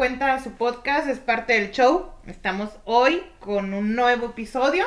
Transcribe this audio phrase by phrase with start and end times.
[0.00, 2.06] cuenta a su podcast, es parte del show.
[2.26, 4.86] Estamos hoy con un nuevo episodio.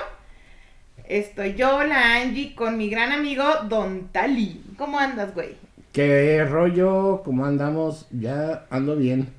[1.07, 4.63] Estoy yo, la Angie, con mi gran amigo Don Tali.
[4.75, 5.55] ¿Cómo andas, güey?
[5.91, 7.21] ¿Qué rollo?
[7.23, 8.07] ¿Cómo andamos?
[8.09, 9.31] Ya ando bien.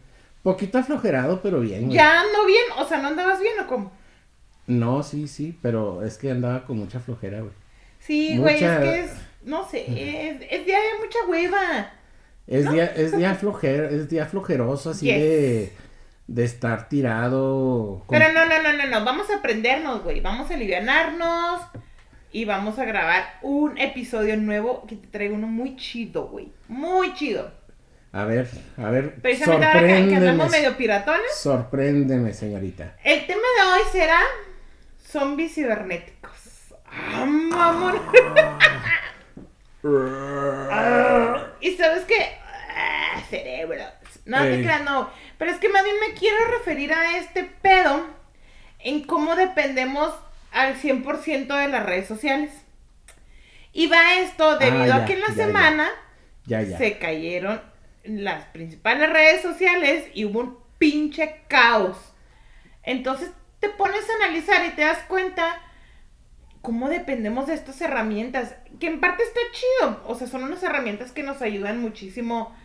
[0.45, 1.87] Poquito aflojerado, pero bien.
[1.87, 1.97] güey.
[1.97, 2.67] ¿Ya ando bien?
[2.79, 3.91] O sea, ¿no andabas bien o cómo?
[4.69, 7.53] No, sí, sí, pero es que andaba con mucha flojera, güey.
[7.99, 9.11] Sí, güey, es que es,
[9.43, 11.91] no sé, es, es día de mucha hueva.
[12.47, 15.17] Es día, es día flojero, es día flojeroso así Yes.
[15.19, 15.73] de,
[16.27, 18.03] de estar tirado.
[18.07, 21.63] con- Pero no, no, no, no, no, vamos a aprendernos, güey, vamos a alivianarnos
[22.33, 27.15] y vamos a grabar un episodio nuevo que te traigo uno muy chido, güey, muy
[27.15, 27.51] chido.
[28.13, 32.97] A ver, a ver, Precisamente ahora que, que andamos medio piratones, sorpréndeme, señorita.
[33.03, 34.21] el tema de hoy será
[35.11, 36.31] zombies cibernéticos.
[36.87, 37.95] ¡Ah, mamón!
[41.67, 42.37] Y sabes qué?
[42.77, 43.89] Ah, cerebros.
[44.27, 45.11] No te creas, no.
[45.39, 48.07] Pero es que más bien me quiero referir a este pedo
[48.81, 50.13] en cómo dependemos
[50.53, 52.51] al 100% de las redes sociales.
[53.73, 55.91] Y va esto debido Ah, a que en la ya, semana
[56.47, 56.65] ya.
[56.79, 57.63] se cayeron
[58.05, 61.97] las principales redes sociales y hubo un pinche caos.
[62.83, 65.61] Entonces te pones a analizar y te das cuenta
[66.65, 71.13] cómo dependemos de estas herramientas, que en parte está chido, o sea, son unas herramientas
[71.13, 72.57] que nos ayudan muchísimo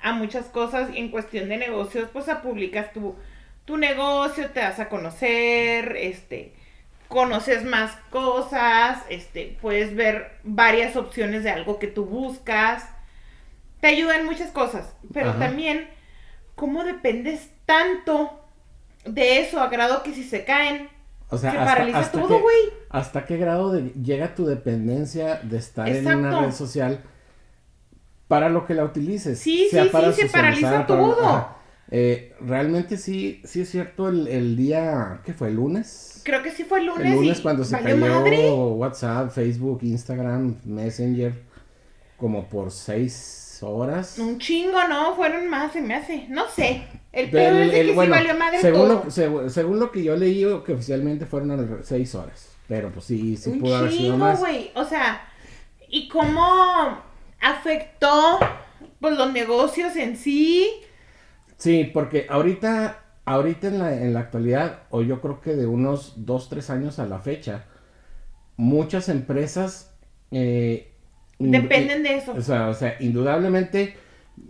[0.00, 3.16] a muchas cosas y en cuestión de negocios, pues a publicas tu,
[3.64, 6.54] tu negocio, te das a conocer, este,
[7.08, 12.88] conoces más cosas, este, puedes ver varias opciones de algo que tú buscas,
[13.80, 15.40] te ayudan muchas cosas, pero Ajá.
[15.40, 15.88] también
[16.54, 18.48] cómo dependes tanto
[19.04, 20.88] de eso a grado que si se caen,
[21.30, 22.56] O sea, se hasta, paraliza hasta todo, güey.
[22.88, 27.00] ¿Hasta qué grado de- llega tu dependencia de estar en una red social
[28.28, 29.38] para lo que la utilices?
[29.38, 31.24] Sí, Sea sí, para sí, se paraliza para- todo.
[31.26, 31.56] ajá.
[31.92, 35.48] Eh, realmente sí, sí es cierto el, el día, ¿qué fue?
[35.48, 36.20] ¿El lunes?
[36.24, 37.06] Creo que sí fue el lunes.
[37.06, 38.48] el lunes cuando se cayó madre.
[38.50, 41.32] WhatsApp, Facebook, Instagram, Messenger,
[42.16, 44.18] como por seis horas.
[44.20, 46.26] Un chingo, no, fueron más, se me hace.
[46.28, 46.82] No sé.
[47.12, 49.02] El peor es de el- que bueno, sí valió madre según, todo.
[49.04, 52.48] lo, según, según lo que yo leí, que oficialmente fueron seis horas.
[52.68, 54.38] Pero pues sí, sí Un pudo haber sido más.
[54.38, 54.70] güey.
[54.74, 55.28] O sea,
[55.88, 57.02] ¿y cómo
[57.40, 58.38] afectó
[59.00, 60.68] pues, los negocios en sí?
[61.56, 66.24] Sí, porque ahorita, ahorita en la, en la actualidad, o yo creo que de unos
[66.24, 67.64] dos, tres años a la fecha,
[68.56, 69.90] muchas empresas
[70.30, 70.86] eh,
[71.38, 72.32] Dependen de eso.
[72.32, 73.96] O sea, o sea, indudablemente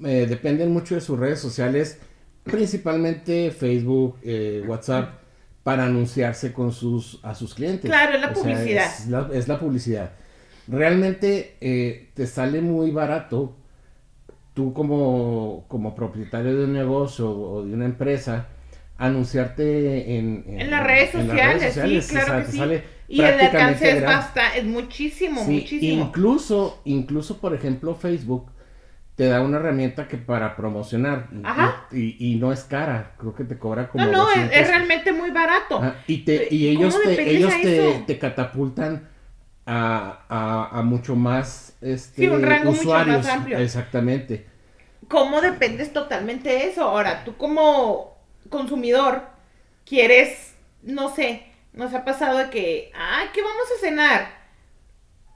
[0.05, 2.01] eh, dependen mucho de sus redes sociales,
[2.45, 5.21] principalmente Facebook, eh, WhatsApp,
[5.63, 7.91] para anunciarse con sus a sus clientes.
[7.91, 8.87] Claro, es la O sea, publicidad.
[8.87, 10.11] es, la, es la publicidad.
[10.69, 13.57] Realmente eh, te sale muy barato
[14.55, 18.49] tú como, como propietario de un negocio o de una empresa
[18.99, 22.59] anunciarte en, En las redes en las sociales, sociales, sí, claro o sea, que sí.
[22.59, 26.05] sale Y el alcance es bastante, es muchísimo, Sí, muchísimo.
[26.05, 28.51] Incluso, incluso, por ejemplo, Facebook
[29.21, 31.85] te da una herramienta que para promocionar Ajá.
[31.93, 34.57] y, y no es cara, creo que te cobra como No, no, es, 200.
[34.57, 35.79] es realmente muy barato.
[35.79, 39.09] Ajá, y te y ¿Cómo ellos te ellos te, te catapultan
[39.67, 43.59] a, a, a mucho más este Sí, un rango mucho más usuarios, amplio.
[43.59, 44.47] exactamente.
[45.09, 46.85] ¿Cómo dependes totalmente de eso?
[46.85, 48.17] Ahora, tú como
[48.49, 49.23] consumidor
[49.85, 54.41] quieres, no sé, nos ha pasado de que, ah, ¿qué vamos a cenar?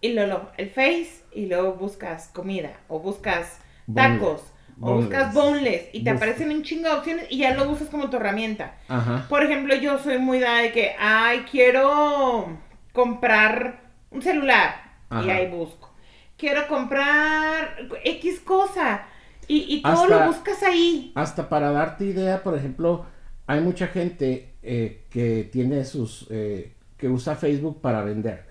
[0.00, 3.58] Y luego el Face, y luego buscas comida, o buscas
[3.92, 4.42] tacos,
[4.80, 5.88] o buscas Boneless.
[5.92, 8.76] y te aparecen un chingo de opciones y ya lo usas como tu herramienta.
[8.88, 9.26] Ajá.
[9.28, 12.58] Por ejemplo, yo soy muy dada de que, ay, quiero
[12.92, 14.82] comprar un celular.
[15.24, 15.92] Y ahí busco.
[16.36, 19.02] Quiero comprar X cosa.
[19.46, 21.12] Y, y todo Hasta- lo buscas ahí.
[21.14, 23.04] Hasta para darte idea, por ejemplo,
[23.46, 28.46] hay mucha gente eh, que tiene sus, eh, que usa Facebook para vender,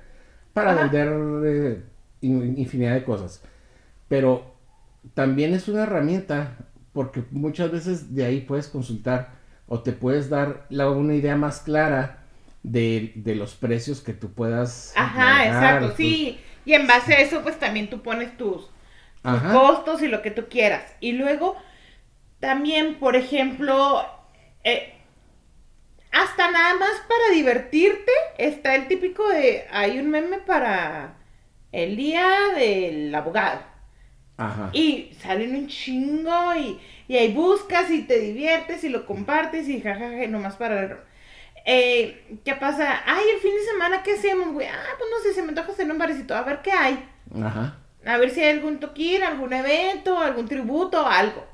[0.54, 0.84] para Ajá.
[0.84, 1.14] vender
[1.46, 1.84] eh,
[2.22, 3.42] in- infinidad de cosas.
[4.08, 4.53] Pero
[5.14, 6.58] también es una herramienta
[6.94, 9.32] porque muchas veces de ahí puedes consultar
[9.68, 12.24] o te puedes dar la, una idea más clara
[12.64, 14.94] de, de los precios que tú puedas.
[14.96, 16.40] Ajá, exacto, tus- sí.
[16.66, 18.70] Y en base a eso, pues también tú pones tus,
[19.50, 20.84] costos y lo que tú quieras.
[21.02, 21.58] Y luego,
[22.40, 24.06] también, por ejemplo,
[24.64, 24.94] eh,
[26.12, 31.16] hasta nada más para divertirte, está el típico de, hay un meme para
[31.72, 33.62] el día del abogado.
[34.38, 34.70] Ajá.
[34.74, 39.82] Y salen un chingo y, y ahí buscas y te diviertes y lo compartes y
[39.82, 41.04] jajaja, y nomás para.
[41.66, 43.04] Eh, ¿Qué pasa?
[43.06, 44.68] Ay, el fin de semana, ¿qué hacemos, güey?
[44.68, 47.10] Ah, pues no sé, se me antoja hacer un barecito, a ver qué hay.
[47.42, 47.78] Ajá.
[48.06, 51.46] A ver si hay algún toquín, algún evento, algún tributo, algo.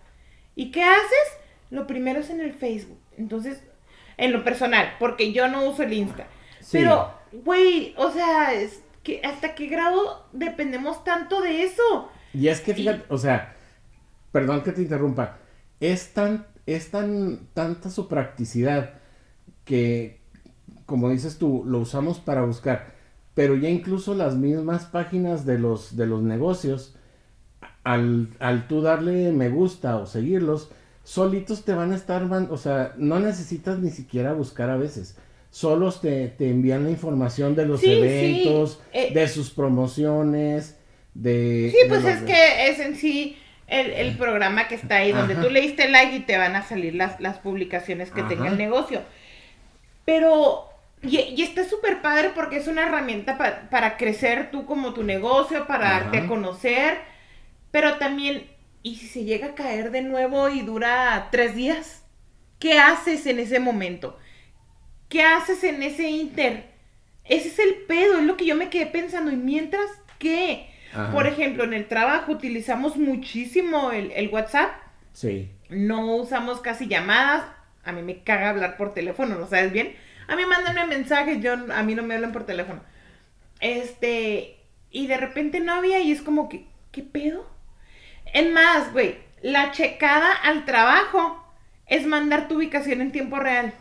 [0.56, 1.38] ¿Y qué haces?
[1.70, 3.00] Lo primero es en el Facebook.
[3.18, 3.62] Entonces,
[4.18, 6.28] en lo personal, porque yo no uso el Insta.
[6.72, 12.12] Pero, güey, o sea, es que hasta qué grado dependemos tanto de eso.
[12.34, 13.56] Y es que fíjate, o sea,
[14.31, 15.38] perdón que te interrumpa,
[15.80, 18.94] es tan, es tan, tanta su practicidad
[19.66, 20.20] que,
[20.86, 22.94] como dices tú, lo usamos para buscar,
[23.34, 26.96] pero ya incluso las mismas páginas de los, de los negocios,
[27.84, 30.70] al, al tú darle me gusta o seguirlos,
[31.04, 35.18] solitos te van a estar, o sea, no necesitas ni siquiera buscar a veces.
[35.52, 40.79] Solos te, te envían la información de los eventos, eh, de sus promociones,
[41.21, 41.71] de...
[41.71, 43.38] Sí, pues es que es en sí
[43.68, 46.95] el, programa que está ahí, donde tú le diste like y te van a salir
[46.95, 49.01] las, las publicaciones que tenga el negocio.
[50.06, 50.69] Pero,
[51.01, 55.92] y, está súper padre porque es una herramienta para crecer tú como tu negocio, para
[55.92, 56.98] darte a conocer,
[57.71, 58.44] pero también
[58.81, 62.04] ¿Y si se llega a caer de nuevo y dura tres días?
[62.60, 64.18] ¿Qué haces en ese momento?
[65.10, 66.69] ¿Qué haces en ese inter?
[67.25, 69.31] Ese es el pedo, es lo que yo me quedé pensando.
[69.31, 69.86] ¿Y mientras
[70.18, 70.69] qué?
[71.12, 74.71] Por ejemplo, en el trabajo utilizamos muchísimo el, WhatsApp.
[75.13, 75.51] Sí.
[75.69, 77.45] No usamos casi llamadas.
[77.83, 79.95] A mí me caga hablar por teléfono, ¿no sabes bien?
[80.27, 82.81] A mí mándenme mensajes, yo, a mí no me hablan por teléfono.
[83.59, 84.57] Este,
[84.91, 87.50] y de repente no había y es como que, ¿qué pedo?
[88.33, 91.44] En más, güey, la checada al trabajo
[91.88, 93.74] es mandar tu ubicación en tiempo real.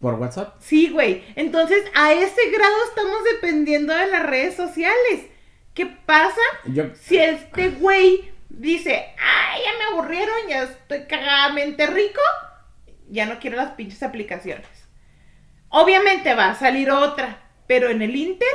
[0.00, 0.56] ¿Por WhatsApp?
[0.60, 1.24] Sí, güey.
[1.36, 5.30] Entonces, a ese grado estamos dependiendo de las redes sociales.
[5.74, 6.40] ¿Qué pasa
[6.94, 12.20] si este güey dice, ay, ya me aburrieron, ya estoy cagadamente rico,
[13.10, 14.68] ya no quiero las pinches aplicaciones?
[15.68, 18.46] Obviamente va a salir otra, pero en el Inter,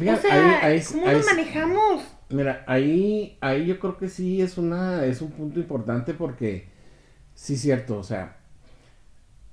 [0.00, 0.60] o sea,
[0.92, 2.04] ¿cómo lo manejamos?
[2.28, 6.68] Mira, ahí, ahí yo creo que sí es una, es un punto importante porque
[7.34, 8.36] sí es cierto, o sea,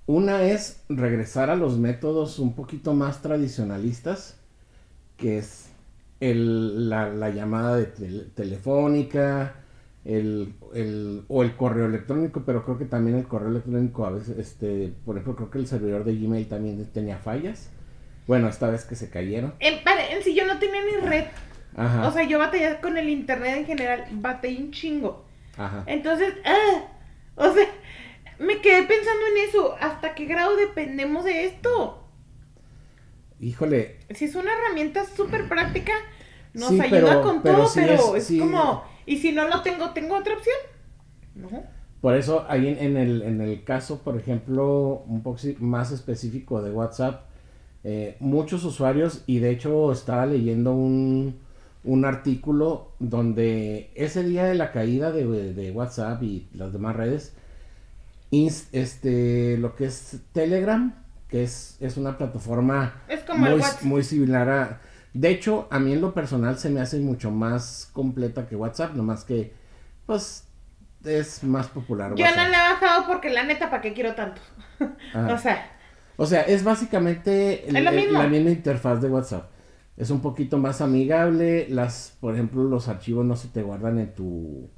[0.06, 4.40] una es regresar a los métodos un poquito más tradicionalistas,
[5.18, 5.73] que es
[6.32, 7.86] el, la, llamada de
[8.36, 9.56] telefónica,
[10.06, 14.38] el, el, o el correo electrónico, pero creo que también el correo electrónico a veces,
[14.38, 17.70] este, por ejemplo, creo que el servidor de Gmail también tenía fallas.
[18.26, 19.54] Bueno, esta vez que se cayeron.
[19.60, 21.26] En, en sí yo no tenía ni red.
[21.76, 25.26] O sea, yo batallé con el internet en general, batallé un chingo.
[25.58, 25.84] Ajá.
[25.88, 26.86] Entonces, ah,
[27.36, 27.66] o sea,
[28.40, 29.76] me quedé pensando en eso.
[29.82, 32.03] ¿Hasta qué grado dependemos de esto?
[33.44, 33.98] Híjole.
[34.12, 35.92] Si es una herramienta súper práctica,
[36.54, 40.56] nos ayuda con todo, pero es, como, ¿y si no lo tengo, tengo otra opción?
[41.36, 41.64] No.
[42.00, 46.72] Por eso, ahí en, el, en el caso, por ejemplo, un poco más específico de
[46.72, 47.26] WhatsApp,
[47.84, 51.40] eh, muchos usuarios, y de hecho estaba leyendo un,
[51.84, 57.34] un artículo donde ese día de la caída de, WhatsApp y las demás redes,
[58.32, 61.03] este, lo que es Telegram,
[61.34, 62.94] que es, es una plataforma
[63.82, 64.82] muy, similar a...
[65.16, 68.94] De hecho, a mí en lo personal se me hace mucho más completa que WhatsApp,
[68.94, 69.52] nomás que,
[70.06, 70.48] pues,
[71.04, 72.14] es más popular.
[72.14, 74.44] Yo no la he bajado porque la neta, ¿para qué quiero tanto?
[75.16, 75.72] o sea...
[76.18, 79.50] O sea, es básicamente la misma interfaz de WhatsApp
[79.98, 81.66] es un poquito más amigable.
[81.68, 84.70] Las, por ejemplo, los archivos no se te guardan en tu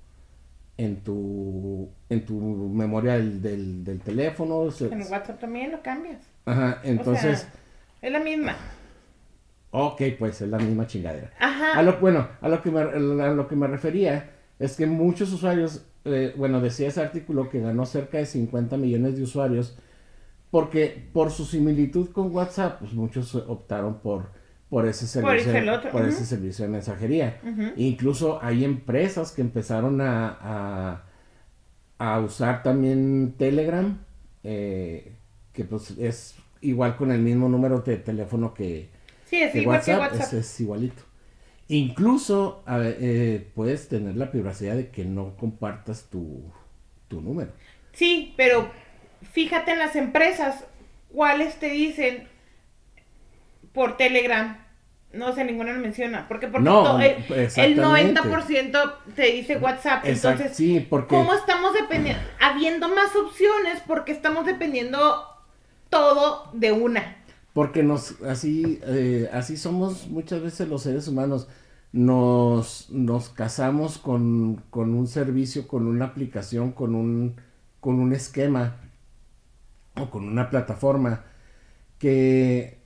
[0.77, 4.69] en tu en tu memoria del, del, teléfono.
[4.79, 6.21] En WhatsApp también lo cambias.
[6.45, 7.47] Ajá, entonces.
[8.01, 8.55] es la misma.
[9.71, 11.31] Ok, pues es la misma chingadera.
[11.39, 11.77] Ajá.
[11.77, 15.33] A lo, bueno, a lo que me, a lo que me refería es que muchos
[15.33, 19.77] usuarios, eh, bueno, decía ese artículo que ganó cerca de 50 millones de usuarios,
[20.49, 24.29] porque por su similitud con WhatsApp, pues muchos optaron por
[24.75, 25.53] por ese servicio,
[25.89, 27.39] por, ese servicio de mensajería.
[27.77, 31.05] Incluso hay empresas que empezaron a,
[31.97, 33.97] a, usar también Telegram,
[34.43, 35.13] eh,
[35.53, 38.89] que pues es igual con el mismo número de teléfono que,
[39.23, 40.33] sí, es igual WhatsApp, que WhatsApp.
[40.33, 41.03] Es, igualito.
[41.69, 46.51] Incluso eh, puedes tener la privacidad de que no compartas tu,
[47.07, 47.53] tu número.
[47.93, 48.69] Sí, pero
[49.31, 50.65] fíjate en las empresas,
[51.13, 52.27] ¿cuáles te dicen
[53.75, 54.64] por Telegram.
[55.15, 56.27] No sé, ninguna lo menciona.
[56.27, 60.05] Porque, porque no, el, 90% te dice WhatsApp.
[60.05, 61.15] Entonces, sí, porque...
[61.15, 62.21] ¿cómo estamos dependiendo?
[62.39, 65.25] Habiendo más opciones, porque estamos dependiendo
[65.89, 67.17] todo de una.
[67.53, 71.47] Porque nos, así, eh, así somos muchas veces los seres humanos.
[71.93, 77.35] Nos, nos casamos con, con un servicio, con una aplicación, con un,
[77.79, 78.75] con un esquema
[79.95, 81.23] o con una plataforma
[81.99, 82.79] que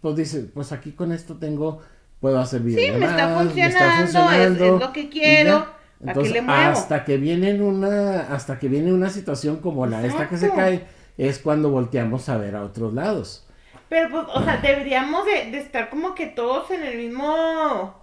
[0.00, 1.80] pues dice, pues aquí con esto tengo,
[2.20, 2.94] puedo hacer videos.
[2.94, 5.66] Sí, me está funcionando, Es, lo que quiero.
[6.00, 6.60] Entonces, le muevo?
[6.60, 10.46] hasta que viene en una, hasta que viene una situación como la esta que se
[10.46, 10.56] Exacto.
[10.56, 10.86] cae,
[11.16, 13.46] es cuando volteamos a ver a otros lados.
[13.88, 17.94] Pero pues, o sea, deberíamos de, de estar como que todos en el mismo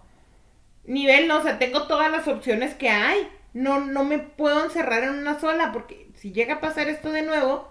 [0.85, 1.39] nivel, ¿no?
[1.39, 3.27] O sea, tengo todas las opciones que hay.
[3.53, 7.23] No, no me puedo encerrar en una sola, porque si llega a pasar esto de
[7.23, 7.67] nuevo,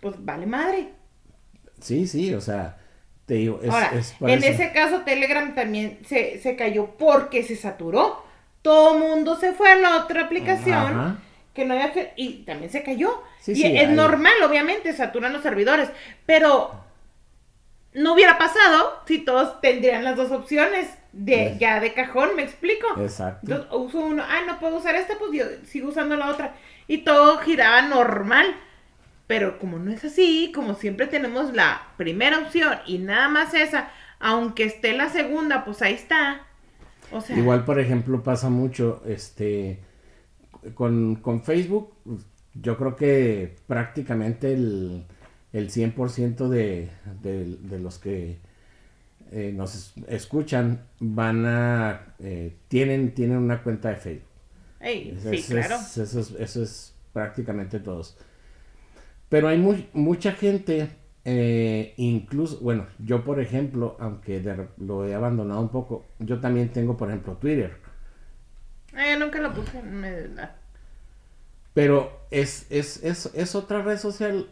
[0.00, 0.92] pues vale madre.
[1.80, 2.78] Sí, sí, o sea,
[3.28, 4.48] te digo, es, Ahora, es en eso.
[4.48, 8.24] ese caso Telegram también se, se cayó porque se saturó.
[8.62, 11.16] Todo mundo se fue a la otra aplicación Ajá.
[11.54, 13.22] que no había que- y también se cayó.
[13.40, 15.88] Sí, y sí, es normal, obviamente, saturan los servidores,
[16.26, 16.72] pero
[17.92, 22.86] no hubiera pasado si todos tendrían las dos opciones de ya de cajón, ¿me explico?
[23.00, 23.40] Exacto.
[23.42, 26.54] Entonces uso uno, ah, no puedo usar esta, pues yo sigo usando la otra.
[26.86, 28.54] Y todo giraba normal.
[29.28, 33.90] Pero como no es así, como siempre tenemos la primera opción y nada más esa,
[34.18, 36.42] aunque esté la segunda, pues ahí está.
[37.12, 39.78] O sea, Igual, por ejemplo, pasa mucho, este,
[40.74, 41.92] con, con Facebook,
[42.54, 45.04] yo creo que prácticamente el,
[45.52, 46.90] el 100% de,
[47.22, 48.38] de, de los que
[49.30, 54.28] eh, nos es- escuchan van a, eh, tienen, tienen una cuenta de Facebook.
[55.30, 55.76] sí, es- claro.
[55.76, 58.16] eso, es, eso es prácticamente todos.
[59.28, 60.90] Pero hay mu- mucha gente,
[61.24, 66.70] eh, incluso, bueno, yo por ejemplo, aunque de lo he abandonado un poco, yo también
[66.72, 67.76] tengo, por ejemplo, Twitter.
[68.94, 69.82] Eh, nunca lo puse.
[69.82, 70.28] me-.
[71.74, 74.50] Pero es, es, es, es otra red social.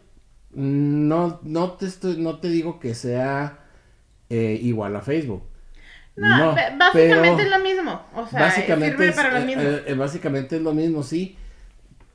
[0.51, 3.59] No, no, te estoy, no te digo que sea
[4.29, 5.43] eh, igual a Facebook.
[6.15, 8.01] No, básicamente es lo mismo.
[8.15, 9.95] O sea, básicamente sirve es, para lo eh, mismo.
[9.97, 11.37] básicamente es lo mismo, sí.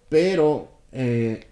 [0.09, 1.49] Pero eh,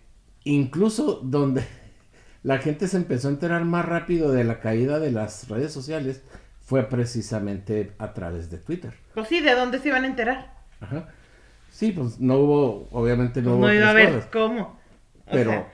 [0.54, 1.64] incluso donde
[2.42, 6.22] la gente se empezó a enterar más rápido de la caída de las redes sociales
[6.60, 8.94] fue precisamente a través de Twitter.
[9.14, 10.52] Pues sí, ¿de dónde se iban a enterar?
[10.80, 11.08] Ajá.
[11.70, 14.80] Sí, pues no hubo, obviamente no Pues hubo no iba a ver cosas, cómo.
[15.26, 15.72] O Pero sea,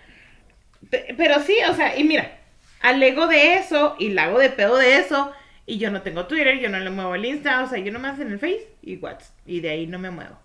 [1.16, 2.38] pero sí, o sea, y mira,
[2.80, 5.32] alego de eso y la hago de pedo de eso.
[5.68, 8.20] Y yo no tengo Twitter, yo no le muevo el Insta, o sea, yo nomás
[8.20, 9.36] en el Face y WhatsApp.
[9.46, 10.38] Y de ahí no me muevo.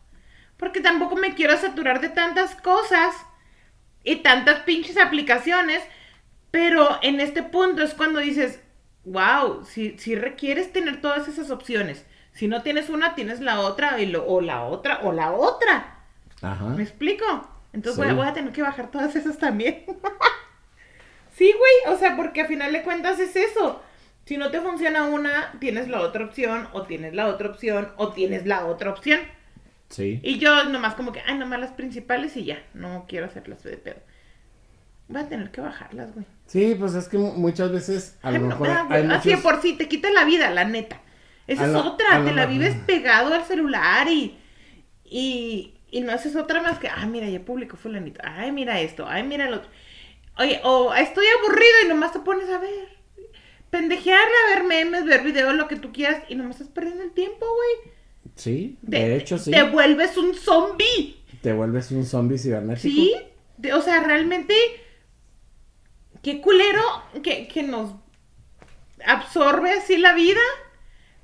[0.58, 3.14] Porque tampoco me quiero saturar de tantas cosas
[4.04, 5.84] y tantas pinches aplicaciones.
[6.52, 8.60] Pero en este punto es cuando dices,
[9.06, 12.06] wow, si, si requieres tener todas esas opciones.
[12.34, 16.00] Si no tienes una, tienes la otra, y lo- o la otra, o la otra.
[16.42, 16.66] ajá.
[16.66, 17.26] ¿Me explico?
[17.74, 18.02] Entonces Sí.
[18.02, 19.86] voy, a, voy a tener que bajar todas esas también.
[21.36, 23.82] sí, güey, o sea, porque a final de cuentas es eso.
[24.26, 28.12] Si no te funciona una, tienes la otra opción, o tienes la otra opción, o
[28.14, 29.20] tienes la otra opción.
[29.92, 30.20] Sí.
[30.24, 33.78] Y yo nomás como que, ay, nomás las principales y ya, no quiero hacerlas de
[33.78, 34.02] pedo.
[35.08, 36.26] Voy a tener que bajarlas, güey.
[36.48, 39.12] Sí, pues es que mu- muchas veces a Ay, lo no, mejor ah, hay güey,
[39.12, 41.02] Así de por sí, te quita la vida, la neta.
[41.48, 44.38] Esa A es otra, te la vives pegado al celular y,
[45.06, 49.08] y, y no haces otra más que, ay, mira, ya publicó fulanito, ay, mira esto,
[49.08, 49.70] ay, mira el otro.
[50.38, 52.90] Oye, o estoy aburrido y nomás te pones a ver,
[53.70, 57.12] pendejearle, a ver memes, ver videos, lo que tú quieras, y nomás estás perdiendo el
[57.14, 57.94] tiempo, güey.
[58.36, 59.52] Sí, de hecho sí.
[59.52, 61.18] Te vuelves un zombie.
[61.42, 62.82] Te vuelves un zombie cibernético.
[62.82, 63.14] Sí,
[63.58, 64.54] de- o sea, realmente,
[66.22, 66.82] qué culero
[67.24, 67.94] que, que nos
[69.06, 70.40] absorbe así la vida,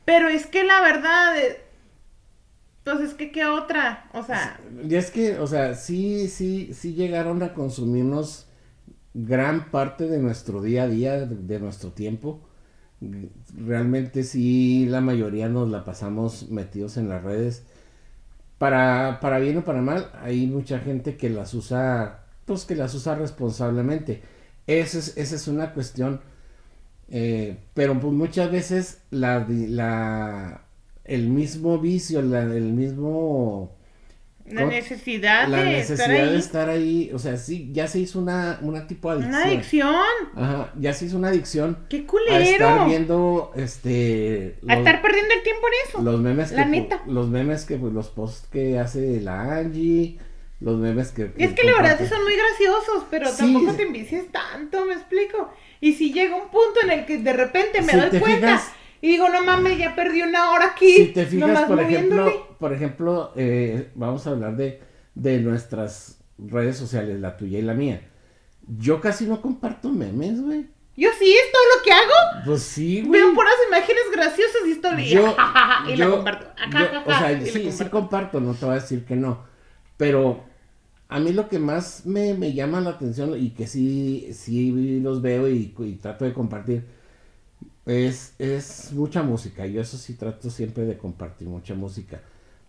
[0.05, 1.61] pero es que la verdad, eh,
[2.83, 6.93] pues es que qué otra, o sea, Y es que, o sea, sí, sí, sí
[6.93, 8.47] llegaron a consumirnos
[9.13, 12.41] gran parte de nuestro día a día, de, de nuestro tiempo.
[12.99, 17.63] Realmente sí, la mayoría nos la pasamos metidos en las redes.
[18.57, 22.95] Para, para bien o para mal, hay mucha gente que las usa, pues que las
[22.95, 24.23] usa responsablemente.
[24.67, 26.21] Esa es, esa es una cuestión.
[27.09, 30.63] eh, pero pues muchas veces la, la,
[31.05, 33.76] el mismo vicio, la, el mismo
[34.49, 37.99] la necesidad la de necesidad estar ahí, de estar ahí, o sea, sí, ya se
[37.99, 39.35] hizo una, una tipo de adicción.
[39.35, 39.95] una adicción,
[40.35, 45.01] Ajá, ya se hizo una adicción qué a estar culero, viendo, este, a los, estar
[45.01, 46.01] perdiendo el tiempo en eso.
[46.01, 47.01] los memes la que, neta.
[47.07, 50.17] los memes que, pues, los posts que hace la Angie,
[50.59, 51.31] los memes que...
[51.37, 53.37] Es que la verdad son muy graciosos, pero Sí.
[53.37, 55.51] tampoco te envicies tanto, me explico.
[55.81, 58.71] Y si llega un punto en el que de repente me Si doy cuenta fijas-
[58.99, 60.91] y digo, no mames, ya perdí una hora aquí.
[60.95, 62.21] Si te fijas, nomás por moviéndole.
[62.31, 64.81] ejemplo, por ejemplo, eh, vamos a hablar de,
[65.15, 68.01] de nuestras redes sociales, la tuya y la mía.
[68.67, 70.67] Yo casi no comparto memes, güey.
[70.95, 72.45] Yo sí, es todo lo que hago.
[72.45, 73.21] Pues sí, güey.
[73.21, 75.35] Veo puras imágenes graciosas y estoy Yo,
[75.87, 76.47] y la yo- comparto.
[76.71, 77.91] yo- o sea, y la sí, sí comparto.
[77.91, 79.43] comparto, no te voy a decir que no.
[79.95, 80.43] Pero
[81.07, 85.21] a mí lo que más me, me llama la atención y que sí, sí los
[85.21, 86.83] veo y, y trato de compartir
[87.85, 89.65] es, es mucha música.
[89.65, 92.21] Yo eso sí trato siempre de compartir mucha música.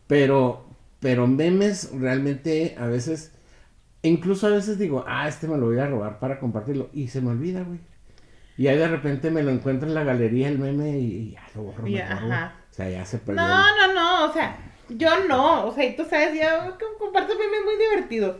[0.09, 0.69] Pero
[1.01, 3.33] pero memes realmente a veces,
[4.03, 6.91] incluso a veces digo, ah, este me lo voy a robar para compartirlo.
[6.93, 7.79] Y se me olvida, güey.
[8.57, 11.63] Y ahí de repente me lo encuentro en la galería el meme y, ya lo
[11.63, 11.87] borro.
[11.87, 12.55] Ya, mejor, ajá.
[12.71, 13.41] O sea, ya se perdió.
[13.43, 14.57] No, no, no, o sea,
[14.89, 18.39] yo no, o sea, y tú sabes, yo com- comparto memes muy divertidos.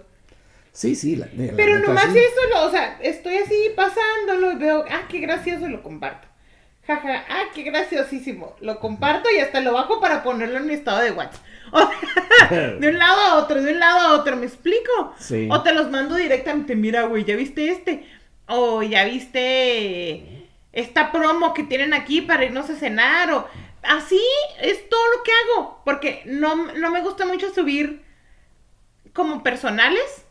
[0.73, 1.15] Sí, sí.
[1.15, 2.19] La, la Pero neta, nomás sí.
[2.19, 6.27] eso, lo, o sea, estoy así pasándolo y veo, ah, qué gracioso, lo comparto.
[6.85, 11.01] Jaja, ah, qué graciosísimo, lo comparto y hasta lo bajo para ponerlo en mi estado
[11.03, 11.45] de WhatsApp.
[12.51, 15.15] De un lado a otro, de un lado a otro, ¿me explico?
[15.19, 15.49] Sí.
[15.51, 18.09] O te los mando directamente, mira, güey, ¿ya viste este?
[18.47, 23.49] O ya viste esta promo que tienen aquí para irnos a cenar, o
[23.83, 24.21] así
[24.61, 28.03] es todo lo que hago, porque no, no me gusta mucho subir
[29.13, 30.25] como personales.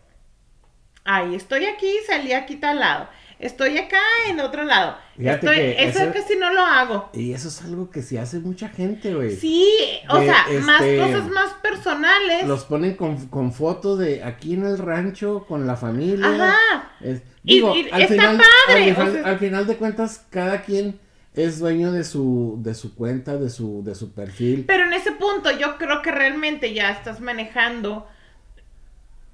[1.04, 3.10] Ay, estoy aquí, salí aquí tal lado.
[3.40, 4.98] Estoy acá en otro lado.
[5.18, 7.10] Fíjate Estoy- que eso eso- casi no lo hago.
[7.14, 9.36] Y eso es algo que sí hace mucha gente, güey.
[9.36, 9.68] Sí,
[10.10, 12.48] o De, sea, más este, cosas más personales.
[12.48, 16.28] Los ponen con, con fotos de aquí en el rancho, con la familia.
[16.28, 16.92] Ajá.
[17.02, 19.76] Es- Y- digo, y al, está final, padre, al, o final- sea- al final de
[19.78, 21.00] cuentas, cada quien
[21.34, 24.66] es dueño de su, de su cuenta, de su, de su perfil.
[24.68, 28.08] Pero en ese punto yo creo que realmente ya estás manejando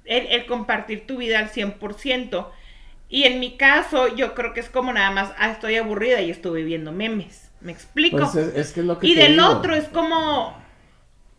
[0.04, 2.46] el, el compartir tu vida al 100%.
[3.14, 6.32] Y en mi caso, yo creo que es como nada más, ah, estoy aburrida y
[6.32, 7.48] estoy viendo memes.
[7.60, 8.16] ¿Me explico?
[8.16, 9.46] Pues es, es que es lo que y del digo.
[9.50, 10.60] otro es como,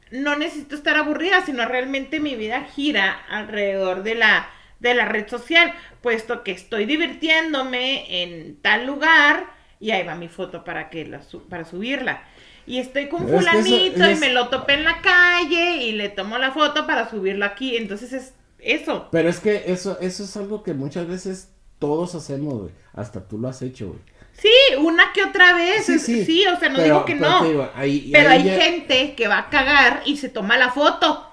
[0.10, 4.48] no necesito estar aburrida, sino realmente mi vida gira alrededor de la,
[4.80, 9.46] de la red social, puesto que estoy divirtiéndome en tal lugar
[9.82, 12.24] y ahí va mi foto para, que la para subirla.
[12.66, 15.92] Y estoy con Es que eso fulanito y me lo topé en la calle y
[15.92, 17.76] le tomo la foto para subirlo aquí.
[17.76, 19.10] Entonces es eso.
[19.12, 22.72] Pero es que eso, eso es algo que muchas veces todos hacemos, güey.
[22.94, 24.00] Hasta tú lo has hecho, güey.
[24.34, 25.86] Sí, una que otra vez.
[25.86, 26.26] Sí, sí.
[26.26, 27.42] Sí, o sea, no Pero- digo que pero no.
[27.42, 30.58] te digo, ahí- pero ahí hay ya- gente que va a cagar y se toma
[30.58, 31.26] la foto.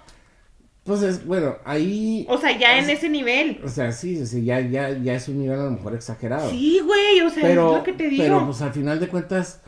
[0.84, 2.26] Pues es, bueno, ahí...
[2.28, 3.60] O sea, ya en es- ese nivel.
[3.64, 6.50] O sea, sí, sí, ya, ya, ya es un nivel a lo mejor exagerado.
[6.50, 8.22] Sí, güey, o sea, pero, es lo que te digo.
[8.22, 9.60] pero pues al final de cuentas,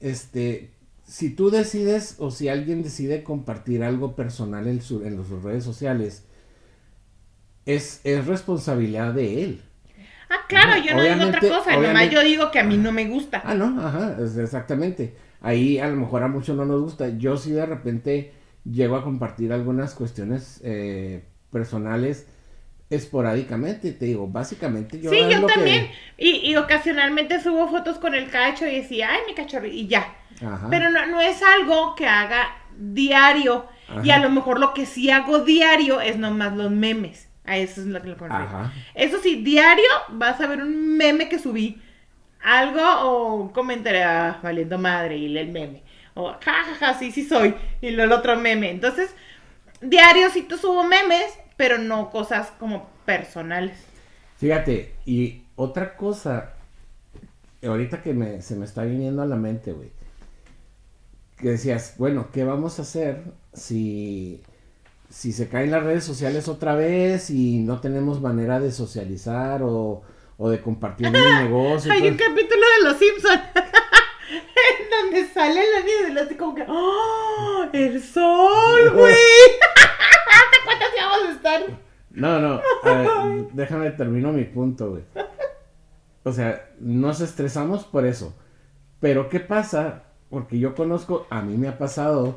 [0.00, 0.70] este,
[1.04, 5.62] si tú decides o si alguien decide compartir algo personal en, su- en sus redes
[5.64, 6.24] sociales,
[7.64, 9.62] es, es responsabilidad de él.
[10.30, 13.06] Ah, claro, yo no digo otra cosa, nomás yo digo que a mí no me
[13.06, 13.42] gusta.
[13.44, 15.16] Ah, no, ajá, exactamente.
[15.40, 17.08] Ahí a lo mejor a muchos no nos gusta.
[17.18, 18.32] Yo sí de repente
[18.64, 22.26] llego a compartir algunas cuestiones eh, personales
[22.88, 25.90] esporádicamente, te digo, básicamente yo sí, yo lo que- también.
[26.16, 30.14] Y, y ocasionalmente subo fotos con el cacho y decía, ay, mi cachorro, y ya.
[30.44, 30.68] Ajá.
[30.70, 32.46] Pero no, no es algo que haga
[32.78, 33.66] diario.
[34.04, 34.20] Y Ajá.
[34.20, 37.25] a lo mejor lo que sí hago diario es nomás los memes.
[37.46, 38.34] A eso es lo que lo refiero.
[38.34, 38.72] Ajá.
[38.94, 41.80] Eso sí, diario vas a ver un meme que subí.
[42.42, 45.82] Algo o un comentario ah, valiendo madre y lee el meme.
[46.14, 47.54] O jajaja, sí, sí soy.
[47.80, 48.70] Y luego el otro meme.
[48.70, 49.14] Entonces,
[49.80, 53.78] diario sí te subo memes, pero no cosas como personales.
[54.38, 56.52] Fíjate, y otra cosa,
[57.62, 59.90] ahorita que me, se me está viniendo a la mente, güey,
[61.38, 64.42] que decías, bueno, ¿qué vamos a hacer si,
[65.08, 70.02] si se caen las redes sociales otra vez y no tenemos manera de socializar o,
[70.36, 71.12] o de compartir un
[71.44, 71.92] negocio?
[71.92, 76.54] Hay un capítulo de Los Simpsons en donde sale la niña y le hace como
[76.54, 77.66] que ¡Oh!
[77.72, 79.14] ¡El sol, güey!
[79.76, 81.80] ¿Hasta cuántas vamos a estar?
[82.10, 83.08] No, no, a ver,
[83.52, 85.02] déjame termino mi punto, güey.
[86.24, 88.34] O sea, nos estresamos por eso.
[89.00, 90.04] Pero ¿qué pasa?
[90.30, 92.36] Porque yo conozco, a mí me ha pasado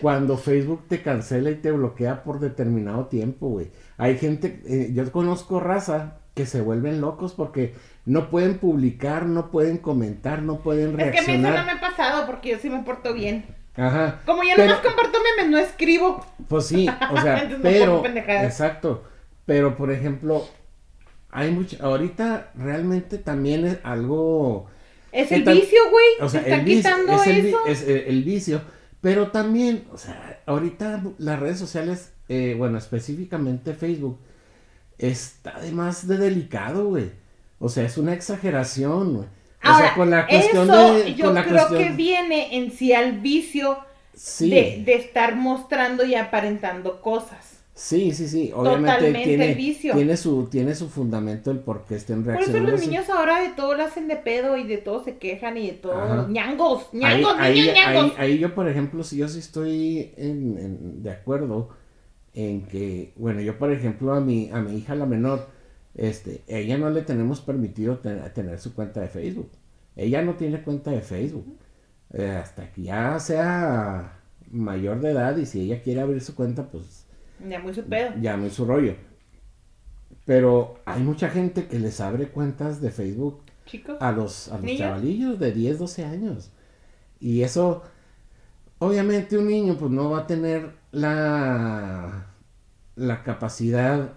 [0.00, 3.70] cuando Facebook te cancela y te bloquea por determinado tiempo, güey.
[3.98, 7.74] Hay gente, eh, yo conozco raza que se vuelven locos porque
[8.06, 11.66] no pueden publicar, no pueden comentar, no pueden Es que a mí eso no reaccionar.
[11.66, 13.44] me ha pasado porque yo sí me porto bien.
[13.76, 14.20] Ajá.
[14.26, 16.24] Como yo Pero- nomás comparto memes, no escribo.
[16.48, 19.04] Pues sí, o sea, pero, exacto,
[19.44, 20.46] pero por ejemplo,
[21.30, 24.66] hay mucha, ahorita realmente también es algo,
[25.12, 26.06] Es ¿Qué el vicio, güey.
[26.20, 27.66] o sea, Se está el vicio, quitando es el, vi- eso.
[27.66, 28.60] es el- el vicio,
[29.00, 34.18] pero también, o sea, ahorita las redes sociales, eh, bueno, específicamente Facebook,
[34.98, 37.10] está además de delicado, güey,
[37.58, 39.26] o sea, es una exageración, güey.
[39.62, 42.56] O Ahora, sea, con la cuestión eso de, yo con la creo cuestión, que viene
[42.56, 43.78] en sí al vicio
[44.14, 47.59] sí, de, de estar mostrando y aparentando cosas.
[47.82, 48.52] Sí, sí, sí.
[48.54, 49.94] Obviamente Totalmente tiene, el vicio.
[49.94, 52.72] tiene su, tiene su fundamento el por qué estén Por eso reaccionando.
[52.72, 55.68] los niños ahora de todo lo hacen de pedo y de todo se quejan y
[55.68, 55.94] de todo.
[55.94, 56.26] Ajá.
[56.28, 58.04] ñangos, ñangos, ahí, niños ñangos.
[58.18, 61.70] ahí- ahí yo, por ejemplo, si yo sí estoy en- en- de acuerdo
[62.34, 65.48] en que, bueno, yo, por ejemplo, a mi, a mi hija la menor,
[65.94, 69.48] este, ella no le tenemos permitido ten- tener su cuenta de Facebook.
[69.96, 71.46] Ella no tiene cuenta de Facebook.
[72.12, 76.68] Eh, hasta que ya sea mayor de edad y si ella quiere abrir su cuenta,
[76.70, 77.06] pues
[77.48, 78.12] Ya muy su pedo.
[78.20, 78.94] ya muy su rollo.
[80.26, 83.96] Pero hay mucha gente que les abre cuentas de Facebook Chicos.
[84.00, 84.80] a los, a los Niños.
[84.80, 86.50] chavalillos de 10, 12 años.
[87.20, 87.82] Y eso,
[88.78, 92.26] obviamente un niño pues no va a tener la,
[92.96, 94.12] la capacidad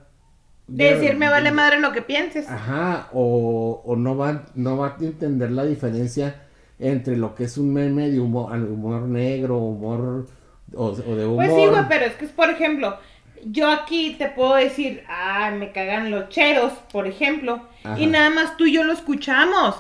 [0.67, 2.47] De decir, me vale madre lo que pienses.
[2.49, 6.41] Ajá, o, o no, va, no va a entender la diferencia
[6.79, 10.27] entre lo que es un meme de humor, humor negro, humor
[10.73, 11.45] o, o de humor.
[11.45, 12.97] Pues sí, güey, pero es que es, por ejemplo,
[13.45, 17.99] yo aquí te puedo decir, ah, me cagan los cheros, por ejemplo, Ajá.
[17.99, 19.75] y nada más tú y yo lo escuchamos.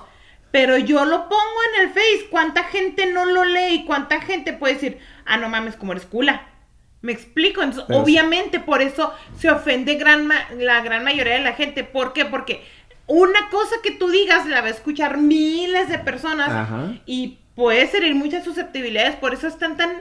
[0.51, 4.53] Pero yo lo pongo en el Face, ¿cuánta gente no lo lee y cuánta gente
[4.53, 6.47] puede decir, ah, no mames, como eres cula?
[7.01, 11.41] Me explico, entonces Pero obviamente por eso se ofende gran ma- la gran mayoría de
[11.41, 11.83] la gente.
[11.83, 12.25] ¿Por qué?
[12.25, 12.63] Porque
[13.07, 16.93] una cosa que tú digas la va a escuchar miles de personas Ajá.
[17.05, 19.91] y puede herir muchas susceptibilidades, por eso están tan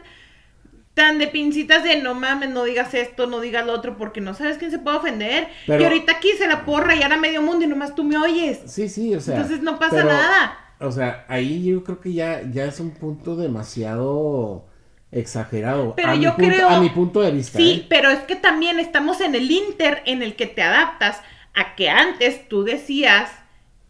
[0.95, 4.35] tan de pincitas de no mames, no digas esto, no digas lo otro, porque no
[4.35, 5.49] sabes quién se puede ofender.
[5.67, 8.17] Pero- y ahorita aquí se la puedo rayar a medio mundo y nomás tú me
[8.19, 8.61] oyes.
[8.67, 9.37] Sí, sí, o sea.
[9.37, 10.59] Entonces no pasa pero, nada.
[10.81, 14.67] O sea, ahí yo creo que ya, ya es un punto demasiado
[15.11, 15.95] exagerado.
[15.97, 17.59] Pero a yo mi punto, creo- A mi punto de vista.
[17.59, 17.87] Sí, ¿eh?
[17.89, 21.21] pero es que también estamos en el inter en el que te adaptas
[21.55, 23.31] a que antes tú decías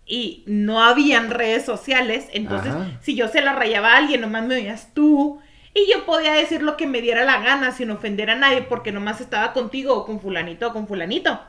[0.04, 2.98] y no habían redes sociales, entonces Ajá.
[3.00, 5.40] si yo se la rayaba a alguien, nomás me oías tú.
[5.74, 8.92] Y yo podía decir lo que me diera la gana sin ofender a nadie porque
[8.92, 11.40] nomás estaba contigo o con fulanito o con fulanito.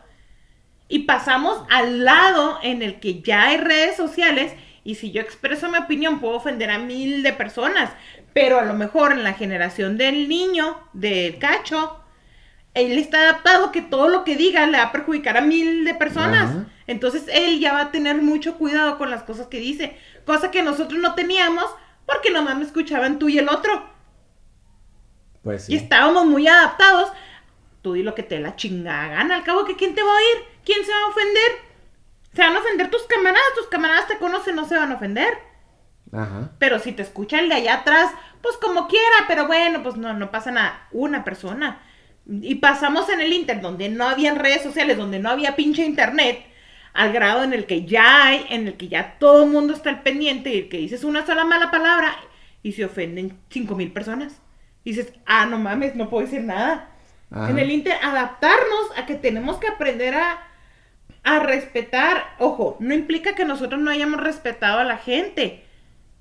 [0.87, 5.69] Y pasamos al lado en el que ya hay redes sociales y si yo expreso
[5.69, 7.91] mi opinión puedo ofender a mil de personas,
[8.33, 11.99] pero a lo mejor en la generación del niño, del cacho,
[12.73, 15.93] él está adaptado que todo lo que diga le va a perjudicar a mil de
[15.93, 16.65] personas.
[16.87, 20.63] Entonces él ya va a tener mucho cuidado con las cosas que dice, cosa que
[20.63, 21.65] nosotros no teníamos
[22.05, 23.92] porque nomás me escuchaban tú y el otro.
[25.43, 27.11] Pues Y estábamos muy adaptados.
[27.81, 29.35] Tú di lo que te la chingada gana.
[29.35, 31.51] Al cabo que quién te va a oír, quién se va a ofender.
[32.33, 35.37] Se van a ofender tus camaradas, tus camaradas te conocen, no se van a ofender.
[36.11, 36.51] Ajá.
[36.59, 40.13] Pero si te escucha el de allá atrás, pues como quiera, pero bueno, pues no,
[40.13, 40.87] no pasa nada.
[40.91, 41.81] Una persona.
[42.25, 46.45] Y pasamos en el Inter, donde no había redes sociales, donde no había pinche internet,
[46.93, 49.89] al grado en el que ya hay, en el que ya todo el mundo está
[49.89, 52.15] al pendiente y el que dices una sola mala palabra
[52.61, 54.42] y se ofenden cinco mil personas.
[54.83, 56.89] Y dices, ah, no mames, no puedo decir nada.
[57.31, 57.49] Ajá.
[57.49, 60.47] En el Inter, adaptarnos a que tenemos que aprender a,
[61.23, 62.23] a respetar.
[62.39, 65.63] Ojo, no implica que nosotros no hayamos respetado a la gente,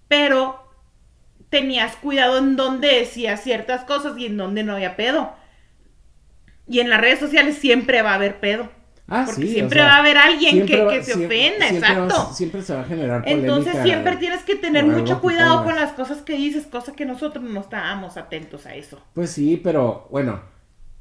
[0.09, 0.63] pero
[1.51, 5.35] tenías cuidado en dónde decías ciertas cosas y en dónde no había pedo.
[6.67, 8.71] Y en las redes sociales siempre va a haber pedo.
[9.09, 11.27] Ah, porque sí, o siempre sea, va a haber alguien que, va- que se siempre-
[11.27, 12.35] ofenda, siempre va- exacto.
[12.35, 13.47] siempre se va a generar polémica.
[13.49, 17.45] Entonces siempre tienes que tener mucho cuidado con las cosas que dices, cosa que nosotros
[17.45, 19.03] no estábamos atentos a eso.
[19.15, 20.41] Pues sí, pero bueno.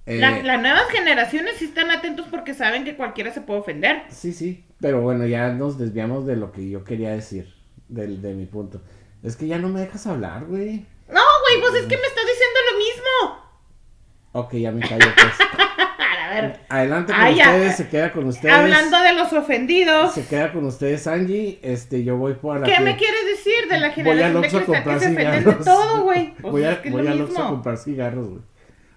[0.07, 4.01] eh, La- las nuevas generaciones sí están atentos porque saben que cualquiera se puede ofender.
[4.09, 7.53] Sí, sí, pero bueno, ya nos desviamos de lo que yo quería decir,
[7.87, 8.81] del, de mi punto.
[9.23, 10.85] Es que ya no me dejas hablar, güey.
[11.07, 13.45] No, güey, pues es que me estás diciendo lo mismo.
[14.33, 15.33] Ok, ya me callo, pues.
[16.31, 18.53] A ver, Adelante con ustedes, se queda con ustedes.
[18.55, 21.59] hablando de los ofendidos, Se queda con ustedes, Angie.
[21.61, 24.33] Este, yo voy por la ¿qué que- me quieres decir de la Voy al generación
[24.33, 26.33] de a cristal que comprar se ofenden de todo, güey?
[26.41, 27.49] Pues voy a, es que voy a mismo.
[27.49, 28.41] comprar cigarros, güey.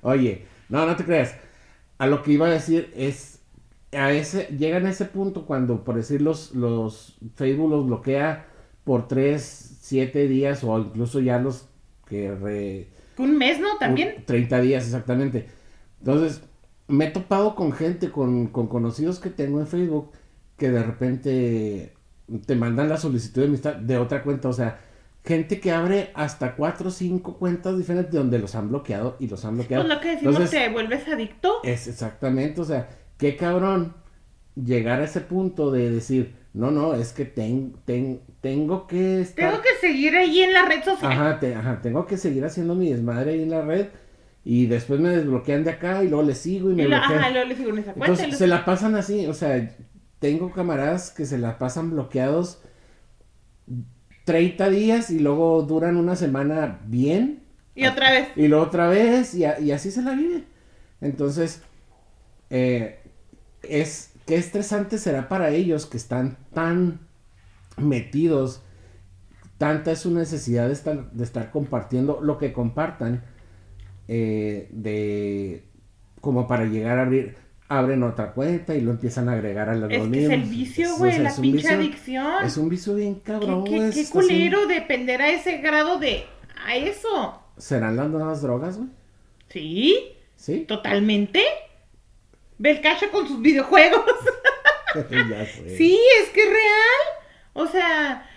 [0.02, 1.34] Oye, no, no te creas.
[1.98, 3.40] A lo que iba a decir es,
[3.92, 8.46] a ese, llegan a ese punto cuando, por decir, los, los Facebook los bloquea
[8.84, 11.68] por 3, 7 días o incluso ya los
[12.08, 13.76] que re, Un mes, ¿no?
[13.78, 14.14] También.
[14.18, 15.48] un- 30 días exactamente.
[16.00, 16.42] Entonces,
[16.88, 20.10] me he topado con gente, con, con conocidos que tengo en Facebook,
[20.56, 21.94] que de repente
[22.46, 24.48] te mandan la solicitud de amistad de otra cuenta.
[24.48, 24.78] O sea,
[25.24, 29.44] gente que abre hasta 4 o 5 cuentas diferentes donde los han bloqueado y los
[29.44, 29.84] han bloqueado.
[29.84, 31.54] Pues lo que decimos, Entonces, te vuelves adicto.
[31.64, 33.94] es exactamente, o sea, qué cabrón
[34.54, 39.50] llegar a ese punto de decir, no, no, es que ten- ten- tengo que estar...
[39.50, 41.10] Tengo que seguir ahí en la red social.
[41.10, 43.86] Ajá, te- ajá, tengo que seguir haciendo mi desmadre ahí en la red
[44.44, 47.12] y después me desbloquean de acá y luego le sigo y me Y bloquean.
[47.18, 48.12] ajá, luego le sigo en esa cuenta.
[48.12, 49.74] Entonces se la pasan así, o sea,
[50.18, 52.60] tengo camaradas que se la pasan bloqueados
[54.24, 57.42] 30 días y luego duran una semana bien
[57.74, 58.28] Y otra vez.
[58.36, 60.44] y luego otra vez y, a- y así se la vive.
[61.00, 61.62] Entonces,
[62.50, 63.00] eh,
[63.62, 67.00] es qué estresante será para ellos que están tan
[67.76, 68.62] metidos,
[69.58, 73.22] tanta es su necesidad de estar, de estar compartiendo lo que compartan,
[74.08, 75.64] eh, de
[76.20, 77.36] como para llegar a abrir,
[77.68, 80.94] abren otra cuenta y lo empiezan a agregar a los Es que es el vicio,
[80.94, 82.44] o güey, sea, la pinche vicio- adicción.
[82.44, 84.10] Es un vicio bien ¿Qué, cabrón, qué- qué está así.
[84.12, 86.24] culero depender a ese grado de...
[86.66, 87.42] A eso.
[87.58, 88.88] ¿Serán las nuevas drogas, güey?
[89.50, 90.64] Sí, Sí.
[90.66, 91.42] totalmente.
[92.58, 94.04] Ve el cacho con sus videojuegos.
[95.76, 97.04] Sí, es que es real.
[97.52, 98.28] O sea,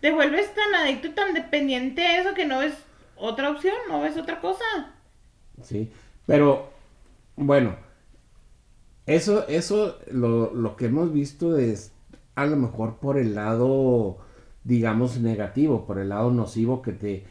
[0.00, 2.74] te vuelves tan adicto y tan dependiente a eso que no ves
[3.16, 4.64] otra opción, no ves otra cosa.
[5.62, 5.90] Sí,
[6.26, 6.70] pero
[7.36, 7.76] bueno,
[9.06, 11.92] eso, eso lo, lo que hemos visto es
[12.34, 14.18] a lo mejor por el lado,
[14.64, 17.24] digamos, negativo, por el lado nocivo que te,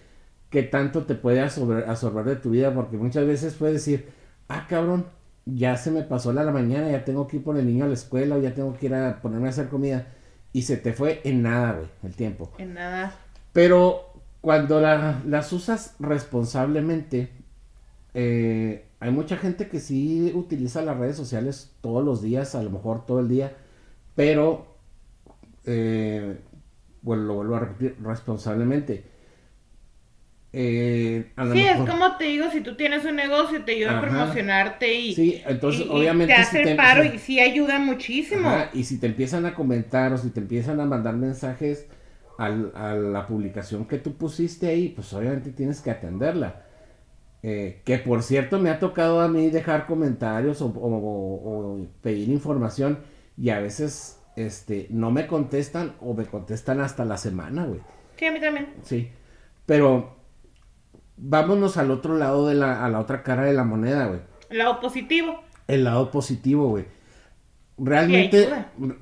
[0.49, 4.09] que tanto te puede absorber, absorber de tu vida, porque muchas veces puedes decir,
[4.47, 5.05] ah, cabrón,
[5.45, 7.87] ya se me pasó la, la mañana, ya tengo que ir por el niño a
[7.87, 10.07] la escuela, o ya tengo que ir a ponerme a hacer comida,
[10.53, 12.51] y se te fue en nada, güey, el tiempo.
[12.57, 13.15] En nada.
[13.53, 14.14] Pero
[14.45, 17.29] cuando la- las usas responsablemente,
[18.13, 22.69] eh, hay mucha gente que sí utiliza las redes sociales todos los días, a lo
[22.71, 23.53] mejor todo el día,
[24.15, 24.67] pero,
[25.65, 26.37] eh,
[27.01, 29.05] bueno, lo vuelvo a repetir, responsablemente.
[30.57, 34.01] Eh, a Sí, es como te digo, si tú tienes un negocio, te ayuda a
[34.01, 37.19] promocionarte y, Sí, entonces y- y obviamente te si hace te- el paro si- y
[37.19, 38.49] sí ayuda muchísimo.
[38.49, 41.87] Ajá, y si te empiezan a comentar o si te empiezan a mandar mensajes
[42.37, 46.61] al- a la publicación que tú pusiste ahí, pues obviamente tienes que atenderla.
[47.43, 51.87] Eh, que por cierto me ha tocado a mí dejar comentarios o, o- o- o
[52.01, 52.99] pedir información
[53.37, 57.81] y a veces este, no me contestan o me contestan hasta la semana, güey.
[58.17, 58.73] Sí, a mí también.
[58.83, 59.09] Sí,
[59.65, 60.15] pero
[61.17, 64.19] vámonos al otro lado de la, a la otra cara de la moneda, güey.
[64.49, 65.41] El lado positivo.
[65.67, 66.85] El lado positivo, güey.
[67.77, 68.47] Realmente,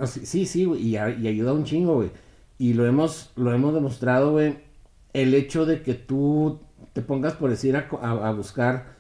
[0.06, 2.12] sí, sí, sí, güey, y ayuda un chingo, güey.
[2.58, 4.58] Y lo hemos, lo hemos demostrado, güey.
[5.14, 6.62] El hecho de que tú
[6.94, 8.94] te pongas por decir a, a- a buscar,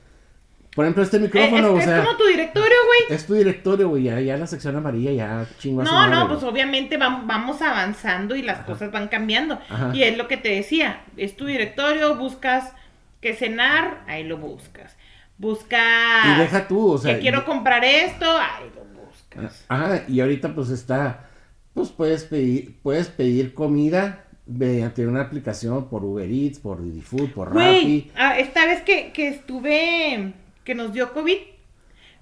[0.75, 3.15] por ejemplo, este Eh, micrófono, es, o es sea, como tu directorio, güey.
[3.17, 6.43] es tu directorio, güey, ya, ya la sección amarilla ya chingo No, madre, no, pues
[6.43, 9.59] obviamente vam- vamos avanzando y las cosas van cambiando.
[9.69, 9.91] Ajá.
[9.93, 12.73] Y es lo que te decía, es tu directorio, buscas
[13.21, 14.95] que cenar, ahí lo buscas.
[15.37, 19.65] Buscas Y deja tú, o sea, que quiero comprar esto, ahí lo buscas.
[19.67, 21.29] Ajá, y ahorita pues está,
[21.73, 27.29] pues puedes pedir, puedes pedir comida mediante una aplicación por Uber Eats, por Didi Food,
[27.31, 28.11] por Rappi.
[28.15, 30.33] ah, esta vez que, que estuve,
[30.63, 31.37] que nos dio COVID,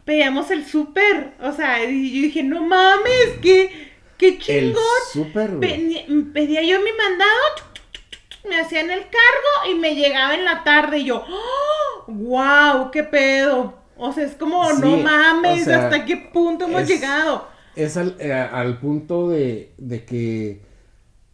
[0.06, 1.34] pedíamos el súper.
[1.42, 4.84] O sea, y yo dije, no mames, qué, qué El chingón.
[5.12, 5.60] súper, güey.
[5.60, 7.32] Pe- Pedía yo mi mandado,
[8.48, 11.26] me hacían el cargo y me llegaba en la tarde y yo,
[12.08, 13.76] wow, qué pedo.
[13.98, 17.48] O sea, es como, Sí, no mames, o sea, ¿hasta qué punto hemos es- llegado?
[17.76, 20.62] Es al, eh, al punto de, de que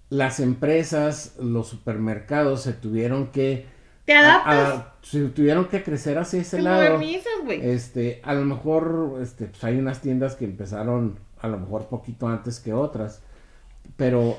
[0.10, 3.66] las empresas, los supermercados se tuvieron que...
[4.06, 6.98] Te adaptas, a- se tuvieron que crecer hacia ese te lado.
[7.44, 7.70] güey.
[7.70, 12.28] Este, a lo mejor, este, pues hay unas tiendas que empezaron a lo mejor poquito
[12.28, 13.22] antes que otras,
[13.98, 14.38] pero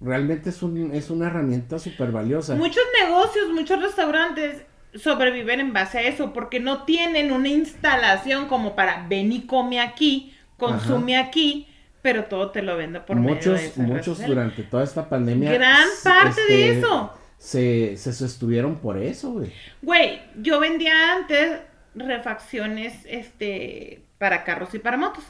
[0.00, 2.54] realmente es un, es una herramienta súper valiosa.
[2.56, 4.62] Muchos negocios, muchos restaurantes
[4.94, 9.80] sobreviven en base a eso porque no tienen una instalación como para ven y come
[9.80, 10.33] aquí,
[10.66, 11.68] consume aquí,
[12.02, 15.52] pero todo te lo vendo por medio de redes muchos durante toda esta pandemia.
[15.52, 17.12] Gran parte de este, eso.
[17.38, 19.52] Se, se sostuvieron por eso, güey.
[19.82, 21.60] Güey, yo vendía antes
[21.94, 25.24] refacciones este para carros y para motos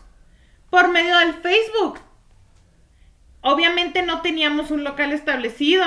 [0.74, 2.00] por medio del Facebook.
[3.40, 5.84] Obviamente no teníamos un local establecido.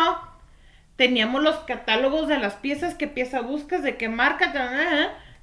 [0.95, 4.53] Teníamos los catálogos de las piezas, qué pieza buscas, de qué marca,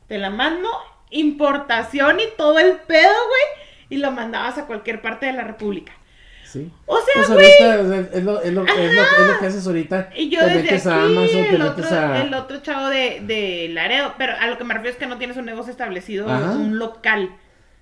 [0.08, 0.70] te la mando,
[1.10, 5.92] importación y todo el pedo, güey, y lo mandabas a cualquier parte de la República.
[6.44, 6.70] Sí.
[6.86, 8.94] O sea, Pues ahorita es, lo, es, lo, es, lo, es
[9.26, 10.10] lo que haces ahorita.
[10.16, 12.20] y yo te desde metes aquí, a Amazon, te el, metes otro, a...
[12.22, 15.18] el otro chavo de, de Laredo, pero a lo que me refiero es que no
[15.18, 16.52] tienes un negocio establecido, Ajá.
[16.52, 17.30] un local.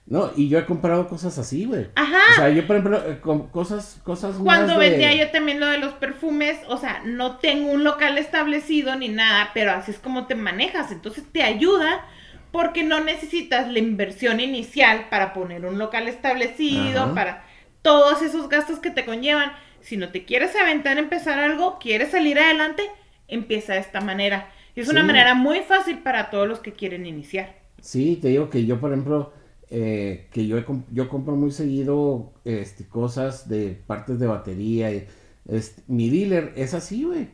[0.07, 1.87] No, y yo he comprado cosas así, güey.
[1.95, 2.19] Ajá.
[2.33, 5.67] O sea, yo, por ejemplo, eh, con cosas, cosas Cuando de- vendía yo también lo
[5.67, 9.99] de los perfumes, o sea, no tengo un local establecido ni nada, pero así es
[9.99, 10.91] como te manejas.
[10.91, 12.05] Entonces te ayuda
[12.53, 17.15] porque no necesitas la inversión inicial para poner un local establecido, Ajá.
[17.15, 17.45] para
[17.81, 19.53] todos esos gastos que te conllevan.
[19.81, 22.85] Si no te quieres aventar a empezar algo, quieres salir adelante,
[23.27, 24.51] empieza de esta manera.
[24.77, 27.57] Y es una manera muy fácil para todos los que quieren iniciar.
[27.81, 29.33] Sí, te digo que yo, por ejemplo,
[29.71, 30.59] eh, que yo,
[30.93, 34.93] yo compro muy seguido este, cosas de partes de batería.
[34.93, 35.07] y,
[35.49, 37.29] este, mi dealer es así, güey.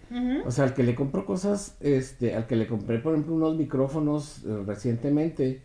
[0.46, 3.56] O sea, al que le compro cosas, este, al que le compré, por ejemplo, unos
[3.56, 5.60] micrófonos eh, recientemente,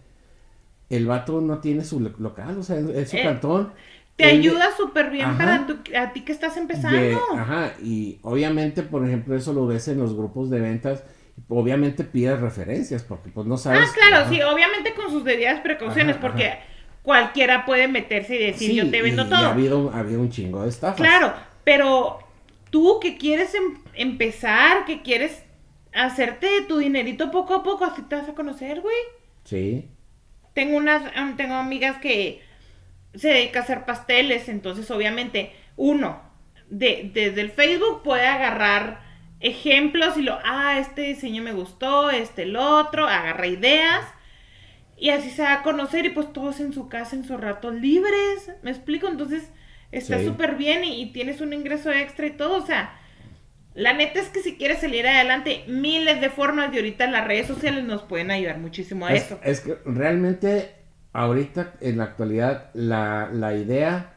[0.90, 3.72] el vato no tiene su lo- local, o sea, en su Eh, cantón.
[4.16, 5.38] Te él- ayuda súper bien Ajá.
[5.38, 6.98] para tu- a ti que estás empezando.
[6.98, 11.04] de- ajá, y obviamente, por ejemplo, eso lo ves en los grupos de ventas.
[11.48, 13.90] Obviamente pides referencias, porque pues no sabes.
[13.90, 14.30] Ah, claro, ajá.
[14.30, 16.54] sí, obviamente con sus debidas precauciones, Ajá, porque
[17.02, 19.40] cualquiera puede meterse y decir Sí, yo te vendo y- y todo.
[19.48, 20.98] ha habido, ha habido un chingo de estafas.
[20.98, 22.20] Claro, pero
[22.74, 25.44] tú que quieres em- empezar, que quieres
[25.94, 28.96] hacerte tu dinerito poco a poco, así te vas a conocer, güey.
[29.44, 29.92] Sí.
[30.56, 31.04] Tengo unas,
[31.38, 32.42] tengo amigas que
[33.14, 36.20] se dedican a hacer pasteles, entonces obviamente uno
[36.68, 39.04] de, desde el Facebook puede agarrar
[39.40, 44.04] ejemplos y lo, ah, este diseño me gustó, este el otro, agarra ideas
[44.98, 47.76] y así se va a conocer y pues todos en su casa en sus ratos
[47.76, 49.08] libres, ¿me explico?
[49.08, 49.52] Entonces
[49.98, 50.26] está Sí.
[50.26, 53.00] súper bien y, y tienes un ingreso extra y todo, o sea,
[53.76, 57.48] la neta es que si quieres salir adelante, miles de formas y ahorita las redes
[57.48, 59.40] sociales nos pueden ayudar muchísimo a Es, eso.
[59.44, 60.76] es que realmente
[61.14, 64.14] ahorita en la actualidad la, la idea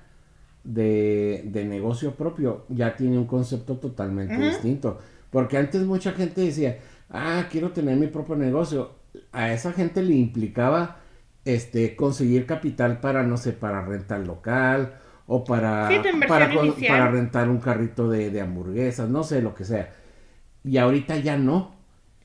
[0.64, 5.00] de, de negocio propio ya tiene un concepto totalmente distinto.
[5.30, 6.78] Porque antes mucha gente decía,
[7.10, 8.96] ah, quiero tener mi propio negocio.
[9.32, 10.98] A esa gente le implicaba
[11.44, 15.96] este conseguir capital para, no sé, para rentar local o para, Sí,
[16.28, 16.48] para,
[16.88, 19.92] para rentar un carrito de, de hamburguesas, no sé, lo que sea.
[20.64, 21.74] Y ahorita ya no.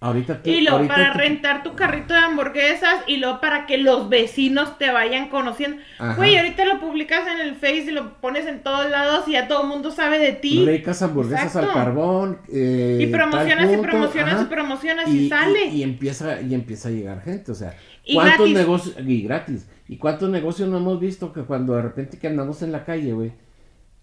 [0.04, 3.68] Ahorita tú- Y luego ahorita para tú- rentar tu carrito de hamburguesas y luego para
[3.68, 5.78] que los vecinos te vayan conociendo.
[6.00, 6.16] Ajá.
[6.16, 9.48] Güey, ahorita lo publicas en el Face y lo pones en todos lados y ya
[9.48, 10.66] todo el mundo sabe de ti.
[10.66, 11.70] Ricas hamburguesas Exacto.
[11.70, 12.40] al carbón.
[12.52, 14.42] eh, Y promocionas y promocionas ajá.
[14.42, 15.66] y promocionas y, sale.
[15.66, 19.98] Y, empieza, y empieza a llegar gente, o sea, Y ¿cuántos negocios, y gratis, y
[19.98, 23.34] cuántos negocios no hemos visto que cuando de repente que andamos en la calle, güey,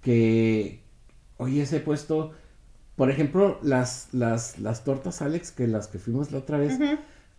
[0.02, 0.82] que,
[1.38, 2.32] oye, ese puesto,
[2.96, 6.78] por ejemplo, las, las, las tortas Alex, que las que fuimos la otra vez,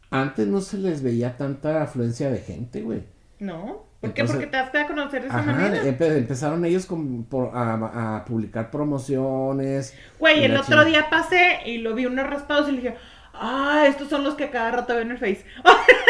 [0.09, 3.03] antes no se les veía tanta afluencia de gente, güey.
[3.39, 3.87] No.
[4.01, 4.23] ¿Por qué?
[4.23, 5.83] Porque te das a conocer de esa Ajá, manera.
[5.83, 9.93] empe- empezaron ellos con- por- a, a publicar promociones.
[10.17, 10.85] Güey, el otro chingada.
[10.85, 12.95] día pasé y lo vi unos raspados y le dije,
[13.39, 15.45] ah, estos son los que cada rato veo en el Face.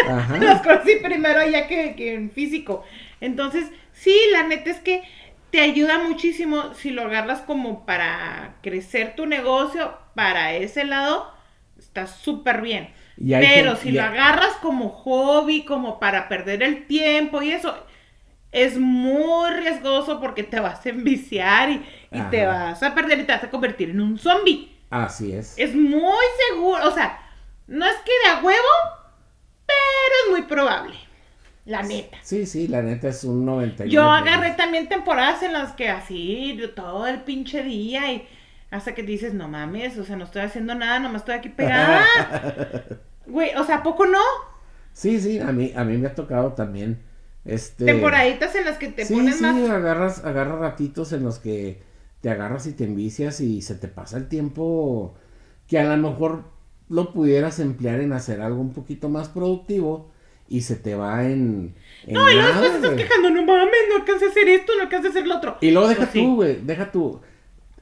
[0.07, 0.37] Ajá.
[0.41, 2.83] Los conocí primero allá que, que en físico.
[3.21, 5.03] Entonces, sí, la neta es que
[5.51, 11.31] te ayuda muchísimo si lo agarras como para crecer tu negocio, para ese lado,
[11.77, 12.89] está súper bien.
[13.17, 17.75] Y Pero si lo agarras como hobby, como para perder el tiempo y eso,
[18.51, 23.23] es muy riesgoso porque te vas a enviciar y, y te vas a perder y
[23.23, 24.78] te vas a convertir en un zombie.
[24.89, 25.53] Así es.
[25.57, 27.19] Es muy seguro, o sea,
[27.67, 28.57] no es que de a huevo,
[29.65, 30.95] pero es muy probable.
[31.65, 32.17] La neta.
[32.23, 33.93] Sí, sí, la neta es un 99.
[33.93, 38.27] Yo agarré también temporadas en las que así, todo el pinche día y
[38.71, 42.05] hasta que dices, no mames, o sea, no estoy haciendo nada, nomás estoy aquí pegada.
[43.27, 44.21] Güey, o sea, ¿a poco no?
[44.91, 46.99] Sí, sí, a mí, a mí me ha tocado también.
[47.45, 47.85] Este.
[47.85, 49.69] Temporaditas en las que te sí, pones sí, más.
[49.69, 51.79] agarras, agarras ratitos en los que
[52.21, 55.15] te agarras y te envicias y se te pasa el tiempo
[55.67, 56.43] que a lo mejor
[56.89, 60.09] lo pudieras emplear en hacer algo un poquito más productivo
[60.49, 61.75] y se te va en.
[62.07, 64.83] en No, y luego después estás quejando, no mames, no alcancé a hacer esto, no
[64.83, 65.57] alcancé a hacer lo otro.
[65.61, 66.23] Y luego deja Pues sí.
[66.23, 67.21] tú, güey, deja tú.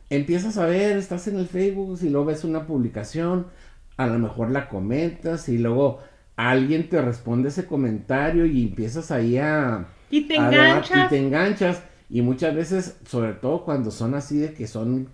[0.10, 3.48] Empiezas a ver, estás en el Facebook y luego ves una publicación,
[3.96, 6.00] a lo mejor la comentas y luego
[6.36, 9.88] alguien te responde ese comentario y empiezas ahí a...
[10.10, 11.06] Y te a enganchas.
[11.06, 11.84] Y te enganchas.
[12.10, 15.10] Y muchas veces, sobre todo cuando son así de que son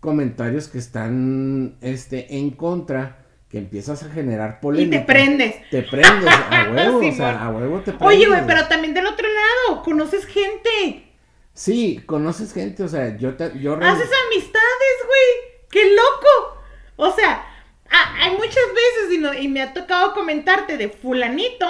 [0.00, 4.98] comentarios que están este, en contra, que empiezas a generar Y polémica.
[5.00, 5.70] te prendes.
[5.70, 8.06] Te prendes, a huevo, o sea, a huevo te prendes.
[8.08, 11.10] Oye, güey, pero también del otro lado, conoces gente.
[11.54, 13.58] Sí, conoces gente, o sea, yo te...
[13.58, 15.56] Yo Haces amistades, güey.
[15.70, 16.60] ¡Qué loco!
[16.96, 17.46] O sea,
[17.90, 21.66] a- hay muchas veces y, no- y me ha tocado comentarte de fulanito.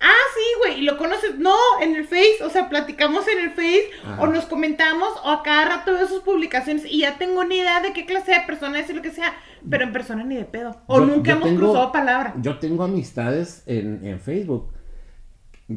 [0.00, 1.38] Ah, sí, güey, y lo conoces.
[1.38, 4.22] No, en el Face, o sea, platicamos en el Face Ajá.
[4.22, 7.80] o nos comentamos o a cada rato veo sus publicaciones y ya tengo una idea
[7.80, 9.34] de qué clase de persona es y lo que sea,
[9.68, 10.80] pero en persona ni de pedo.
[10.86, 12.34] O Yo- nunca yo hemos tengo- cruzado palabra.
[12.40, 14.70] Yo tengo amistades en, en Facebook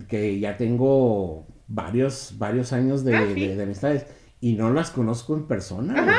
[0.08, 3.48] que ya tengo varios, varios años de, Ah, sí.
[3.48, 4.06] de- de amistades
[4.40, 6.02] y no las conozco en persona.
[6.02, 6.16] güey.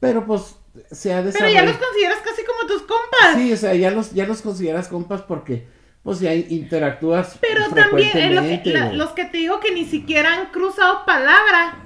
[0.00, 0.56] Pero pues
[0.90, 1.66] se ha Pero ya desarrollado.
[1.68, 3.36] los consideras casi como tus compas.
[3.36, 5.66] Sí, o sea, ya los, ya los consideras compas porque
[6.02, 8.96] pues ya interactúas Pero también es lo que- frecuentemente, la- güey.
[8.96, 11.76] los que te digo que ni siquiera han cruzado palabra.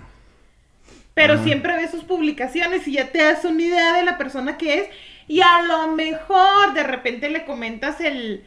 [1.15, 1.45] Pero Ajá.
[1.45, 4.89] siempre ves sus publicaciones y ya te das una idea de la persona que es.
[5.29, 8.45] Y a lo mejor de repente le comentas el,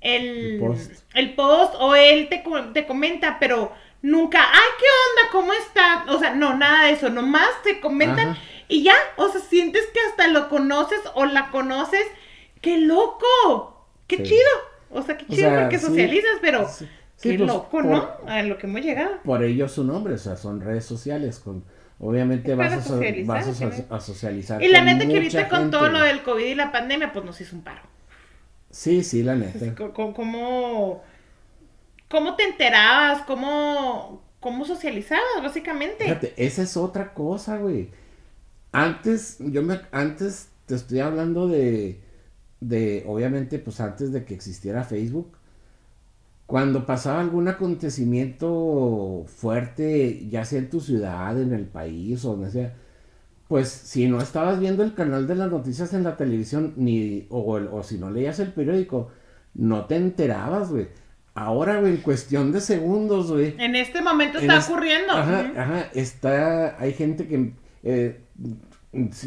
[0.00, 0.92] el, El post.
[1.14, 2.42] el post o él te,
[2.72, 5.30] te comenta, pero nunca, ay, ¿qué onda?
[5.32, 6.04] ¿Cómo está?
[6.08, 8.40] O sea, no, nada de eso, nomás te comentan Ajá.
[8.68, 12.04] y ya, o sea, sientes que hasta lo conoces o la conoces.
[12.60, 13.86] ¡Qué loco!
[14.06, 14.22] ¡Qué Sí.
[14.22, 14.71] chido!
[14.92, 15.86] O sea, qué O chido sea, porque sí.
[15.86, 16.86] socializas, pero Sí,
[17.20, 18.08] qué pues, loco, por- ¿no?
[18.26, 19.20] A lo que hemos llegado.
[19.24, 21.64] Por ello su nombre, o sea, son redes sociales con
[22.00, 23.84] obviamente vas a, so- socializar, vas a, so- sí.
[23.88, 27.12] a socializar Y la neta que ahorita con todo lo del COVID y la pandemia,
[27.12, 27.80] pues nos hizo un paro.
[28.70, 29.74] Sí, sí, la neta.
[29.92, 31.02] ¿Cómo,
[32.08, 33.22] cómo te enterabas?
[33.22, 36.04] ¿Cómo, cómo socializabas, básicamente?
[36.04, 37.90] Fíjate, esa es otra cosa, güey.
[38.72, 42.00] Antes, yo me, antes te estoy hablando de,
[42.62, 45.36] de, obviamente, pues antes de que existiera Facebook,
[46.46, 52.50] cuando pasaba algún acontecimiento fuerte, ya sea en tu ciudad, en el país o donde
[52.50, 52.74] sea,
[53.48, 57.40] pues si no estabas viendo el canal de las noticias en la televisión, ni, o,
[57.40, 59.10] o si no leías el periódico,
[59.54, 60.88] no te enterabas, güey.
[61.34, 63.54] Ahora, güey, en cuestión de segundos, güey.
[63.58, 65.12] En este momento está ocurriendo.
[65.12, 67.52] Ajá, ajá, está, hay gente que,
[67.82, 68.20] eh,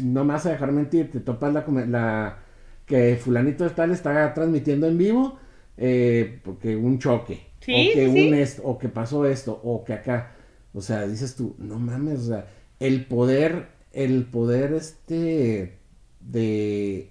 [0.02, 2.38] no me vas a dejar mentir, te topas la, la
[2.86, 5.38] que fulanito de tal está transmitiendo en vivo,
[5.76, 9.84] eh, porque un choque, Sí, o que sí, un esto, o que pasó esto, o
[9.84, 10.34] que acá,
[10.72, 12.46] o sea, dices tú, no mames, o sea,
[12.80, 15.78] el poder, el poder este
[16.20, 17.10] de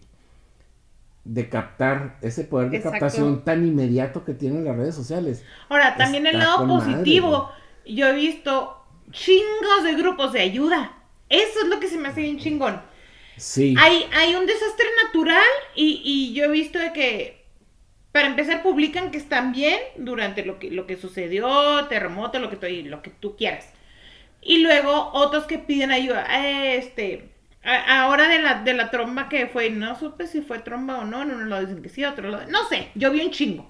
[1.23, 2.99] de captar ese poder de Exacto.
[2.99, 5.43] captación tan inmediato que tienen las redes sociales.
[5.69, 7.49] Ahora, también el lado madre, positivo.
[7.85, 8.77] yo he visto
[9.11, 10.93] chingos de grupos de ayuda.
[11.29, 12.79] Eso es lo que se me hace bien chingón.
[13.37, 13.75] Sí.
[13.79, 15.43] Hay, hay un desastre natural
[15.75, 17.45] y, y yo he visto de que,
[18.11, 22.55] para empezar, publican que están bien durante lo que, lo que sucedió, terremoto, lo que,
[22.55, 23.67] tú- lo que tú quieras.
[24.41, 26.25] Y luego otros que piden ayuda.
[26.45, 27.29] Eh, Este,
[27.63, 31.05] a- ahora de la, de la tromba que fue, no supe si fue tromba o
[31.05, 32.45] no, en uno lo dicen que sí, otro lo...
[32.47, 33.69] No sé, yo vi un chingo.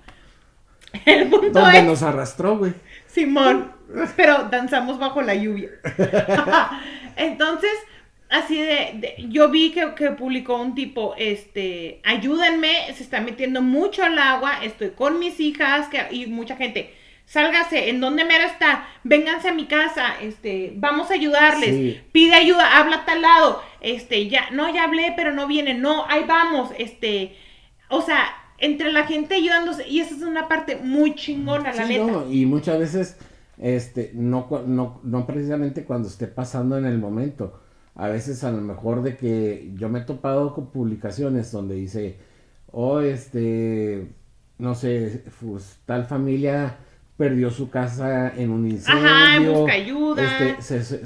[1.05, 1.84] El punto Donde es...
[1.86, 2.74] nos arrastró, güey.
[3.07, 3.72] Simón,
[4.16, 5.70] pero danzamos bajo la lluvia.
[7.16, 7.72] Entonces,
[8.30, 13.61] así de, de- yo vi que, que publicó un tipo, este, ayúdenme, se está metiendo
[13.61, 16.93] mucho al agua, estoy con mis hijas, que, y mucha gente,
[17.26, 18.88] sálgase, ¿en dónde mera está?
[19.03, 21.99] Vénganse a mi casa, este, vamos a ayudarles, Sí.
[22.11, 26.05] pide ayuda, habla a tal lado, este, ya, no, ya hablé, pero no viene, no,
[26.07, 27.36] ahí vamos, este,
[27.89, 28.26] o sea,
[28.57, 32.05] entre la gente ayudándose, y esa es una parte muy chingona, la neta.
[32.05, 33.17] no, y muchas veces,
[33.57, 37.61] este, no, no, no precisamente cuando esté pasando en el momento.
[37.95, 42.17] A veces a lo mejor de que yo me he topado con publicaciones donde dice,
[42.71, 44.07] oh, este,
[44.57, 46.77] no sé, pues, tal familia
[47.17, 49.07] perdió su casa en un incendio.
[49.09, 50.23] Ajá, busca ayuda.
[50.23, 50.83] Este, se,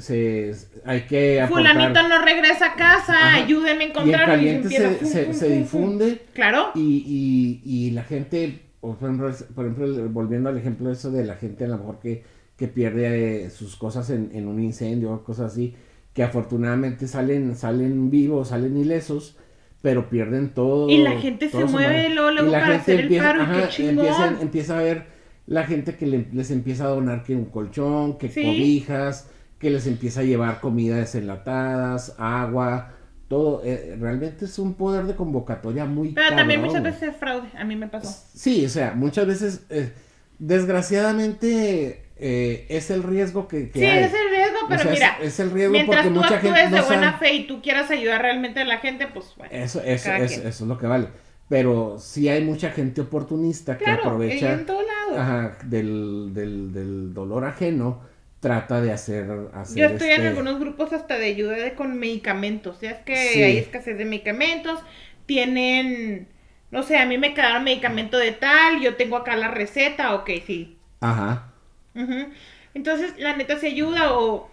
[0.54, 2.08] se- hay que Fulanito aportar.
[2.08, 3.34] no regresa a casa, Ajá.
[3.44, 4.34] ayúdenme a Y en encontrarlo.
[4.34, 6.70] y caliente empieza, se, difunde Claro.
[6.74, 11.12] y, y, y la gente, por ejemplo, es- por ejemplo, volviendo al ejemplo de eso
[11.12, 12.24] de la gente a lo mejor que,
[12.56, 15.76] que pierde eh, sus cosas en, en un incendio o cosas así,
[16.14, 19.36] que afortunadamente salen, salen vivos, salen ilesos,
[19.82, 20.88] pero pierden todo.
[20.90, 23.58] Y la gente se mueve luego, luego Y la para gente hacer el paro, qué
[23.60, 23.98] ajá, chingón.
[24.06, 25.04] empiezan- empieza a ver
[25.46, 28.42] la gente que le- les empieza a donar que un colchón, que Sí.
[28.42, 32.92] cobijas, que les empieza a llevar comida desenlatadas, agua,
[33.28, 33.62] todo.
[33.64, 37.48] eh, realmente es un poder de convocatoria muy Pero también muchas veces es fraude.
[37.56, 38.24] A mí me pasó.
[38.34, 39.92] Sí, o sea, muchas veces, eh,
[40.38, 44.04] desgraciadamente, eh, es el riesgo que, que Sí, hay.
[44.04, 44.29] es el
[44.70, 46.70] riesgo, O pero sea, es- mira, es, el riesgo mientras porque tú mucha actúes gente
[46.76, 47.18] de no buena sabe.
[47.18, 49.52] fe y tú quieras ayudar realmente a la gente, pues bueno.
[49.54, 51.08] Eso, eso, eso, es lo que vale.
[51.48, 55.20] Pero sí hay mucha gente oportunista que Claro, y aprovecha en todo lado.
[55.20, 58.02] ajá, del, del, del dolor ajeno,
[58.38, 59.28] trata de hacer...
[59.52, 62.80] hacer Yo estoy en este- algunos grupos hasta de ayuda de, con medicamentos.
[62.80, 63.42] Ya es que Sí.
[63.42, 64.80] hay escasez de medicamentos.
[65.26, 66.28] Tienen,
[66.70, 68.80] no sé, a mí me quedaron medicamento de tal.
[68.80, 70.14] Yo tengo acá la receta.
[70.14, 70.76] Ok, sí.
[71.00, 71.52] Ajá.
[71.94, 72.28] Ujú.
[72.74, 74.49] Entonces, la neta se ayuda o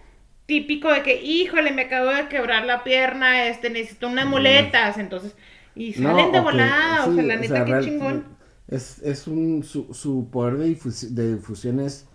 [0.48, 5.36] típico de que, híjole, me acabo de quebrar la pierna, este, necesito unas muletas, entonces,
[5.76, 8.26] y No, salen de volada, o sí, sea, la neta, qué real- chingón.
[8.68, 12.06] Es, es un, su, su poder de, difus- de difusión es,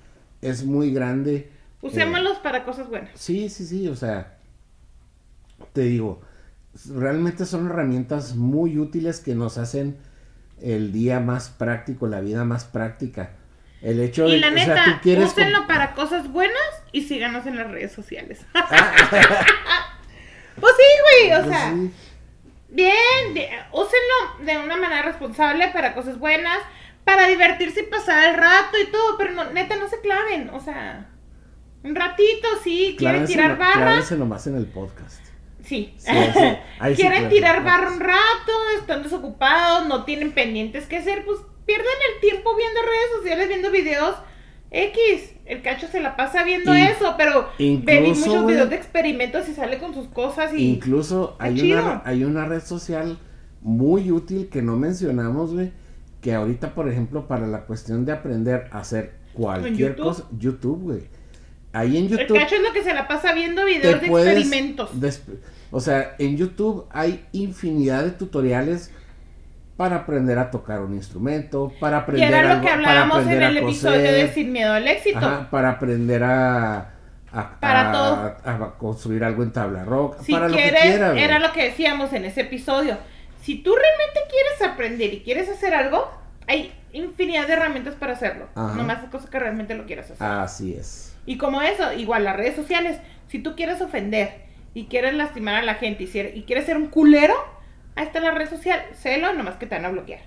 [0.41, 1.49] es muy grande.
[1.81, 3.13] Usémoslos para cosas buenas.
[3.15, 4.37] Sí, sí, sí, o sea,
[5.73, 6.21] te digo,
[6.95, 9.97] realmente son herramientas muy útiles que nos hacen
[10.61, 13.31] el día más práctico, la vida más práctica.
[13.83, 16.57] El hecho de Y la o sea, neta, tú quieres úsenlo para cosas buenas
[16.93, 18.45] y síganos en las redes sociales.
[18.55, 19.99] Ah,
[20.59, 21.91] pues sí, güey, o pues sea, sí.
[22.69, 26.59] bien, de- úsenlo de una manera responsable para cosas buenas,
[27.03, 30.59] para divertirse y pasar el rato y todo, pero no, neta, no se claven, o
[30.59, 31.07] sea,
[31.83, 33.73] un ratito, sí, quieren Clávense tirar barra.
[33.81, 35.19] clávense nomás en el podcast.
[35.65, 35.93] Sí.
[35.97, 41.39] Sí, sí- Quieren tirar barro un rato, están desocupados, no tienen pendientes que hacer, pues
[41.65, 44.15] pierden el tiempo viendo redes sociales, viendo videos
[44.71, 45.33] X.
[45.45, 48.75] El cacho se la pasa viendo In- eso, pero ve incluso, muchos güey, videos de
[48.75, 50.69] experimentos y sale con sus cosas y...
[50.69, 51.81] Incluso hay chido.
[51.81, 53.19] una, hay una red social
[53.61, 55.71] muy útil que no mencionamos, güey,
[56.21, 60.03] que ahorita, por ejemplo, para la cuestión de aprender a hacer cualquier YouTube?
[60.03, 61.01] cosa, YouTube, güey.
[61.73, 64.91] Ahí en el YouTube cacho es lo que se la pasa viendo videos de experimentos.
[65.71, 68.91] o sea, en YouTube hay infinidad de tutoriales
[69.77, 73.27] para aprender a tocar un instrumento, para Y aprender era lo algo- que para hablábamos
[73.27, 74.27] en a el episodio coser.
[74.27, 75.17] de Sin Miedo al Éxito.
[75.17, 76.77] Ajá, para aprender a,
[77.31, 78.35] a, Para a- todo.
[78.67, 82.13] a construir algo en tabla rock, Si para lo quieres, que era lo que decíamos
[82.13, 82.97] en ese episodio.
[83.41, 86.09] si tú realmente quieres aprender y quieres hacer algo,
[86.47, 88.45] hay infinidad de herramientas para hacerlo.
[88.55, 88.75] Ajá.
[88.75, 90.25] Nomás es cosa que realmente lo quieras hacer.
[90.25, 91.15] Así es.
[91.25, 94.43] Y como eso, igual las redes sociales, si tú quieres ofender
[94.75, 97.33] y quieres lastimar a la gente y, ser- y quieres ser un culero,
[97.95, 100.21] ahí está la red social, celo, nomás que te van a bloquear.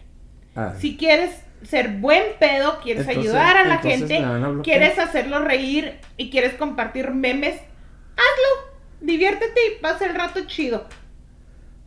[0.54, 5.40] Ah, Si quieres ser buen pedo, quieres Entonces- ayudar a la gente, a quieres hacerlo
[5.40, 8.76] reír y quieres compartir memes, hazlo.
[9.00, 10.86] Diviértete y pasa el rato chido.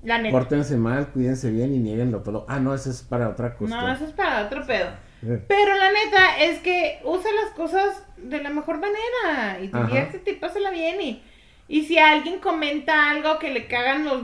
[0.04, 0.32] La neta.
[0.32, 2.46] Pórtense mal, cuídense bien y nieguenlo todo.
[2.48, 3.82] Ah, no, eso es para otra cuestión.
[3.84, 4.88] No, eso es para otro pedo.
[5.22, 9.86] Pero la neta es que usa las cosas de la mejor manera y Ajá.
[9.88, 11.02] diviértete y pásala bien.
[11.02, 11.24] Y,
[11.68, 14.22] y si alguien comenta algo que le cagan los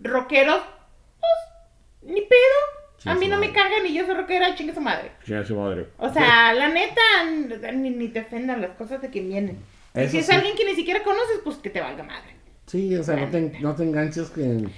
[0.00, 0.62] rockeros,
[2.04, 2.58] ni pedo.
[3.06, 3.60] A Chingue mí no me madre.
[3.60, 5.12] cagan y yo soy rockera, chingue su madre.
[5.26, 5.88] chinga su madre.
[5.98, 7.00] O sea, la neta,
[7.72, 9.58] ni, ni te ofendan las cosas de que vienen.
[9.94, 10.32] Y si es sí.
[10.32, 12.34] alguien que ni siquiera conoces, pues que te valga madre.
[12.66, 14.68] Sí, o sea, no te, no te enganches que-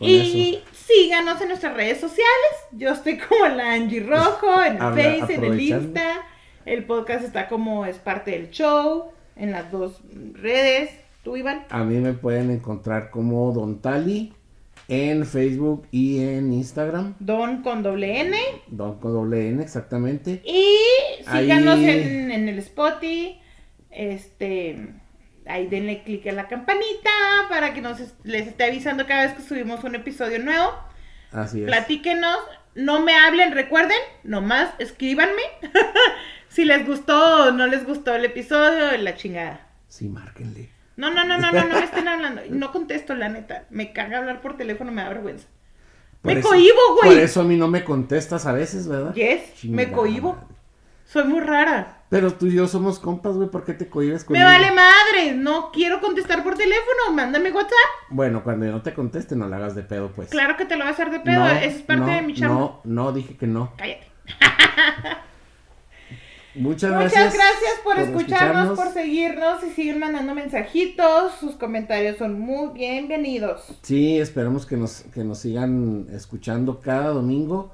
[0.00, 0.64] y eso.
[0.86, 2.52] síganos en nuestras redes sociales.
[2.70, 5.60] Yo estoy como la Angie Rojo, en el Habla- Face, en el.
[5.60, 6.22] Insta.
[6.64, 10.00] El podcast está como es parte del show, en las dos
[10.34, 10.90] redes.
[11.24, 11.64] ¿Tú, Iván?
[11.70, 14.32] A mí me pueden encontrar como Don Tali
[14.88, 17.14] en Facebook y en Instagram.
[17.20, 18.36] Don con doble N.
[18.68, 20.42] Don con doble N, exactamente.
[20.44, 20.74] Y
[21.30, 23.38] síganos Ahí- en, en el Spotify.
[23.90, 24.94] Este.
[25.46, 27.10] Ahí denle click a la campanita
[27.48, 30.72] para que nos es- les esté avisando cada vez que subimos un episodio nuevo.
[31.32, 31.66] Así es.
[31.66, 32.36] Platíquenos,
[32.74, 35.42] no me hablen, recuerden, nomás escríbanme
[36.48, 39.66] si les gustó o no les gustó el episodio, la chingada.
[39.88, 40.68] Sí, márquenle.
[40.98, 42.42] No, no, no, no, no, no me estén hablando.
[42.50, 43.64] No contesto, la neta.
[43.70, 45.46] Me caga hablar por teléfono, me da vergüenza.
[46.20, 47.20] Por me eso- cohibo, Por güey.
[47.20, 49.14] eso a mí no me contestas a veces, ¿verdad?
[49.14, 50.32] Yes, me Chingada cohibo.
[50.34, 50.46] madre.
[51.06, 52.02] Soy muy rara.
[52.10, 54.44] Pero tú y yo somos compas, güey, ¿por qué te cohibes Me conmigo?
[54.46, 55.34] vale madre.
[55.34, 57.12] No quiero contestar por teléfono.
[57.14, 57.72] Mándame WhatsApp.
[58.10, 60.28] Bueno, cuando yo no te conteste, no la hagas de pedo, pues.
[60.28, 61.38] Claro que te lo voy a hacer de pedo.
[61.38, 62.54] No, Eso es parte no, de mi chamba.
[62.56, 63.72] No, no, dije que no.
[63.78, 64.06] Cállate.
[66.58, 67.34] Muchas Muchas gracias.
[67.34, 71.32] gracias, por, escucharnos, por seguirnos y seguir mandando mensajitos.
[71.40, 73.62] Sus comentarios son muy bienvenidos.
[73.82, 77.72] Sí, esperamos que nos, que nos sigan escuchando cada domingo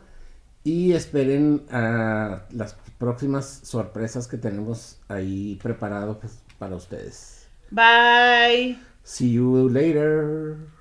[0.62, 7.46] y esperen a las próximas sorpresas que tenemos ahí preparado pues, para ustedes.
[7.70, 8.78] Bye.
[9.02, 10.73] See you later.